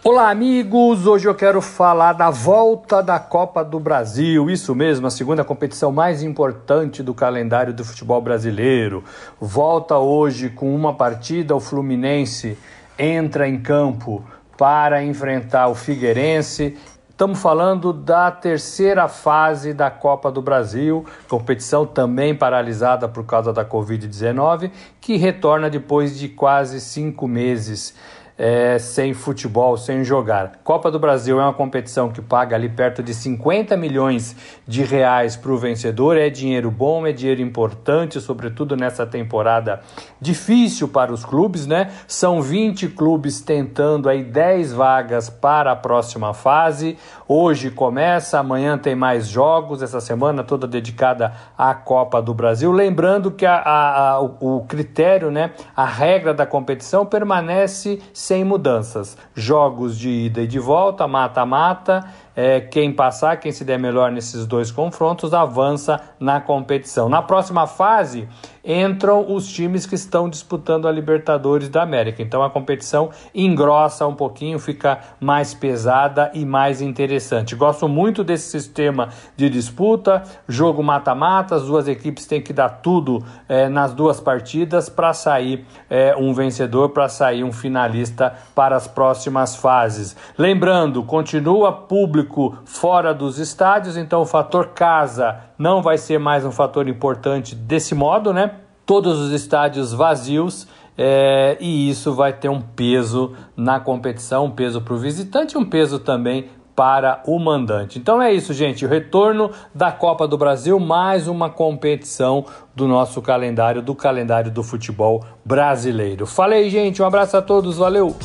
Olá, 0.03 0.29
amigos! 0.29 1.07
Hoje 1.07 1.29
eu 1.29 1.33
quero 1.33 1.61
falar 1.61 2.11
da 2.11 2.29
volta 2.29 3.01
da 3.01 3.17
Copa 3.17 3.63
do 3.63 3.79
Brasil. 3.79 4.49
Isso 4.49 4.75
mesmo, 4.75 5.07
a 5.07 5.11
segunda 5.11 5.45
competição 5.45 5.93
mais 5.93 6.21
importante 6.21 7.01
do 7.01 7.13
calendário 7.13 7.73
do 7.73 7.85
futebol 7.85 8.21
brasileiro. 8.21 9.03
Volta 9.39 9.97
hoje 9.97 10.49
com 10.49 10.75
uma 10.75 10.93
partida. 10.93 11.55
O 11.55 11.61
Fluminense 11.61 12.57
entra 12.99 13.47
em 13.47 13.61
campo 13.61 14.21
para 14.57 15.03
enfrentar 15.03 15.69
o 15.69 15.75
Figueirense. 15.75 16.77
Estamos 17.13 17.39
falando 17.39 17.93
da 17.93 18.31
terceira 18.31 19.07
fase 19.07 19.71
da 19.71 19.91
Copa 19.91 20.31
do 20.31 20.41
Brasil, 20.41 21.05
competição 21.29 21.85
também 21.85 22.33
paralisada 22.33 23.07
por 23.07 23.23
causa 23.23 23.53
da 23.53 23.63
Covid-19, 23.63 24.71
que 24.99 25.15
retorna 25.15 25.69
depois 25.69 26.17
de 26.17 26.27
quase 26.27 26.81
cinco 26.81 27.27
meses 27.27 27.93
é, 28.37 28.79
sem 28.79 29.13
futebol, 29.13 29.77
sem 29.77 30.03
jogar. 30.03 30.59
Copa 30.63 30.89
do 30.89 30.99
Brasil 30.99 31.39
é 31.39 31.43
uma 31.43 31.53
competição 31.53 32.11
que 32.11 32.21
paga 32.21 32.55
ali 32.55 32.67
perto 32.67 33.03
de 33.03 33.13
50 33.13 33.77
milhões 33.77 34.35
de 34.67 34.83
reais 34.83 35.35
para 35.35 35.51
o 35.51 35.57
vencedor. 35.57 36.17
É 36.17 36.29
dinheiro 36.29 36.71
bom, 36.71 37.05
é 37.05 37.11
dinheiro 37.11 37.41
importante, 37.41 38.19
sobretudo 38.19 38.75
nessa 38.75 39.05
temporada 39.05 39.81
difícil 40.23 40.87
para 40.87 41.11
os 41.11 41.25
clubes, 41.25 41.67
né? 41.67 41.91
São 42.07 42.41
20 42.41 42.87
clubes 42.87 43.41
tentando 43.41 44.07
aí 44.07 44.23
10 44.23 44.73
vagas 44.73 45.29
para 45.29 45.73
a 45.73 45.75
próxima 45.75 46.33
fase. 46.33 46.97
Hoje 47.27 47.69
começa, 47.69 48.39
amanhã 48.39 48.77
tem 48.77 48.95
mais 48.95 49.27
jogos, 49.27 49.81
essa 49.81 49.99
semana 49.99 50.43
toda 50.43 50.65
dedicada 50.65 51.33
à 51.57 51.75
Copa 51.75 52.21
do 52.21 52.33
Brasil. 52.33 52.71
Lembrando 52.71 53.31
que 53.31 53.45
a, 53.45 53.55
a, 53.55 54.09
a, 54.11 54.21
o 54.21 54.65
critério, 54.67 55.29
né, 55.29 55.51
a 55.75 55.85
regra 55.85 56.33
da 56.33 56.45
competição 56.45 57.05
permanece 57.05 58.01
sem 58.13 58.43
mudanças. 58.43 59.17
Jogos 59.35 59.97
de 59.97 60.09
ida 60.09 60.41
e 60.41 60.47
de 60.47 60.59
volta, 60.59 61.07
mata-mata. 61.07 62.05
É, 62.35 62.61
quem 62.61 62.91
passar, 62.91 63.37
quem 63.37 63.51
se 63.51 63.63
der 63.63 63.77
melhor 63.77 64.11
nesses 64.11 64.47
dois 64.47 64.71
confrontos, 64.71 65.33
avança 65.33 66.01
na 66.19 66.41
competição. 66.41 67.07
Na 67.07 67.21
próxima 67.21 67.67
fase, 67.67 68.27
entram 68.63 69.33
os 69.33 69.47
times 69.47 69.85
que 69.85 69.95
estão 69.95 70.29
disputando 70.29 70.87
a 70.87 70.91
Libertadores 70.91 71.67
da 71.67 71.83
América. 71.83 72.21
Então 72.21 72.41
a 72.41 72.49
competição 72.49 73.09
engrossa 73.35 74.07
um 74.07 74.15
pouquinho, 74.15 74.57
fica 74.57 74.99
mais 75.19 75.53
pesada 75.53 76.31
e 76.33 76.45
mais 76.45 76.81
interessante. 76.81 77.55
Gosto 77.55 77.87
muito 77.87 78.23
desse 78.23 78.49
sistema 78.49 79.09
de 79.35 79.49
disputa, 79.49 80.23
jogo 80.47 80.81
mata-mata, 80.81 81.55
as 81.55 81.63
duas 81.63 81.87
equipes 81.87 82.25
têm 82.25 82.41
que 82.41 82.53
dar 82.53 82.69
tudo 82.69 83.23
é, 83.49 83.67
nas 83.67 83.93
duas 83.93 84.19
partidas 84.19 84.87
para 84.87 85.13
sair 85.13 85.65
é, 85.89 86.15
um 86.15 86.33
vencedor, 86.33 86.89
para 86.89 87.09
sair 87.09 87.43
um 87.43 87.51
finalista 87.51 88.33
para 88.55 88.75
as 88.75 88.87
próximas 88.87 89.55
fases. 89.55 90.15
Lembrando, 90.37 91.03
continua 91.03 91.71
público 91.71 92.57
fora 92.65 93.13
dos 93.13 93.39
estádios, 93.39 93.97
então 93.97 94.21
o 94.21 94.25
fator 94.25 94.69
casa 94.69 95.39
não 95.57 95.81
vai 95.81 95.97
ser 95.97 96.19
mais 96.19 96.45
um 96.45 96.51
fator 96.51 96.87
importante 96.87 97.55
desse 97.55 97.93
modo, 97.95 98.33
né? 98.33 98.52
Todos 98.85 99.19
os 99.19 99.31
estádios 99.31 99.93
vazios 99.93 100.67
é, 100.97 101.57
e 101.59 101.89
isso 101.89 102.13
vai 102.13 102.33
ter 102.33 102.49
um 102.49 102.61
peso 102.61 103.33
na 103.55 103.79
competição, 103.79 104.45
um 104.45 104.51
peso 104.51 104.81
para 104.81 104.93
o 104.93 104.97
visitante 104.97 105.57
um 105.57 105.65
peso 105.65 105.99
também 105.99 106.49
para 106.75 107.21
o 107.25 107.39
mandante. 107.39 107.99
Então 107.99 108.21
é 108.21 108.33
isso, 108.33 108.53
gente. 108.53 108.85
O 108.85 108.89
retorno 108.89 109.51
da 109.73 109.91
Copa 109.91 110.27
do 110.27 110.37
Brasil, 110.37 110.79
mais 110.79 111.27
uma 111.27 111.49
competição 111.49 112.45
do 112.75 112.87
nosso 112.87 113.21
calendário, 113.21 113.81
do 113.81 113.93
calendário 113.93 114.51
do 114.51 114.63
futebol 114.63 115.23
brasileiro. 115.45 116.25
Falei, 116.25 116.69
gente. 116.69 117.01
Um 117.01 117.05
abraço 117.05 117.37
a 117.37 117.41
todos. 117.41 117.77
Valeu! 117.77 118.15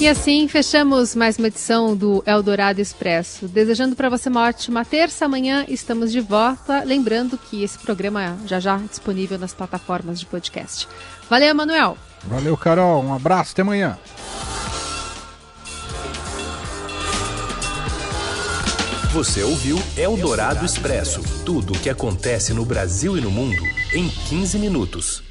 E 0.00 0.06
assim 0.06 0.46
fechamos 0.46 1.16
mais 1.16 1.38
uma 1.38 1.48
edição 1.48 1.96
do 1.96 2.22
Eldorado 2.24 2.80
Expresso. 2.80 3.48
Desejando 3.48 3.96
para 3.96 4.08
você 4.08 4.28
uma 4.28 4.46
ótima 4.46 4.84
terça. 4.84 5.24
Amanhã 5.24 5.64
estamos 5.66 6.12
de 6.12 6.20
volta. 6.20 6.84
Lembrando 6.84 7.36
que 7.36 7.64
esse 7.64 7.76
programa 7.80 8.38
já 8.46 8.60
já 8.60 8.76
disponível 8.76 9.36
nas 9.40 9.52
plataformas 9.52 10.20
de 10.20 10.26
podcast. 10.26 10.86
Valeu, 11.28 11.52
Manuel. 11.52 11.98
Valeu, 12.22 12.56
Carol. 12.56 13.02
Um 13.02 13.12
abraço. 13.12 13.50
Até 13.50 13.62
amanhã. 13.62 13.98
Você 19.12 19.42
ouviu 19.42 19.82
Eldorado 19.96 20.64
Expresso 20.64 21.22
tudo 21.44 21.72
o 21.72 21.78
que 21.78 21.90
acontece 21.90 22.54
no 22.54 22.64
Brasil 22.64 23.18
e 23.18 23.20
no 23.20 23.32
mundo 23.32 23.64
em 23.92 24.08
15 24.08 24.60
minutos. 24.60 25.27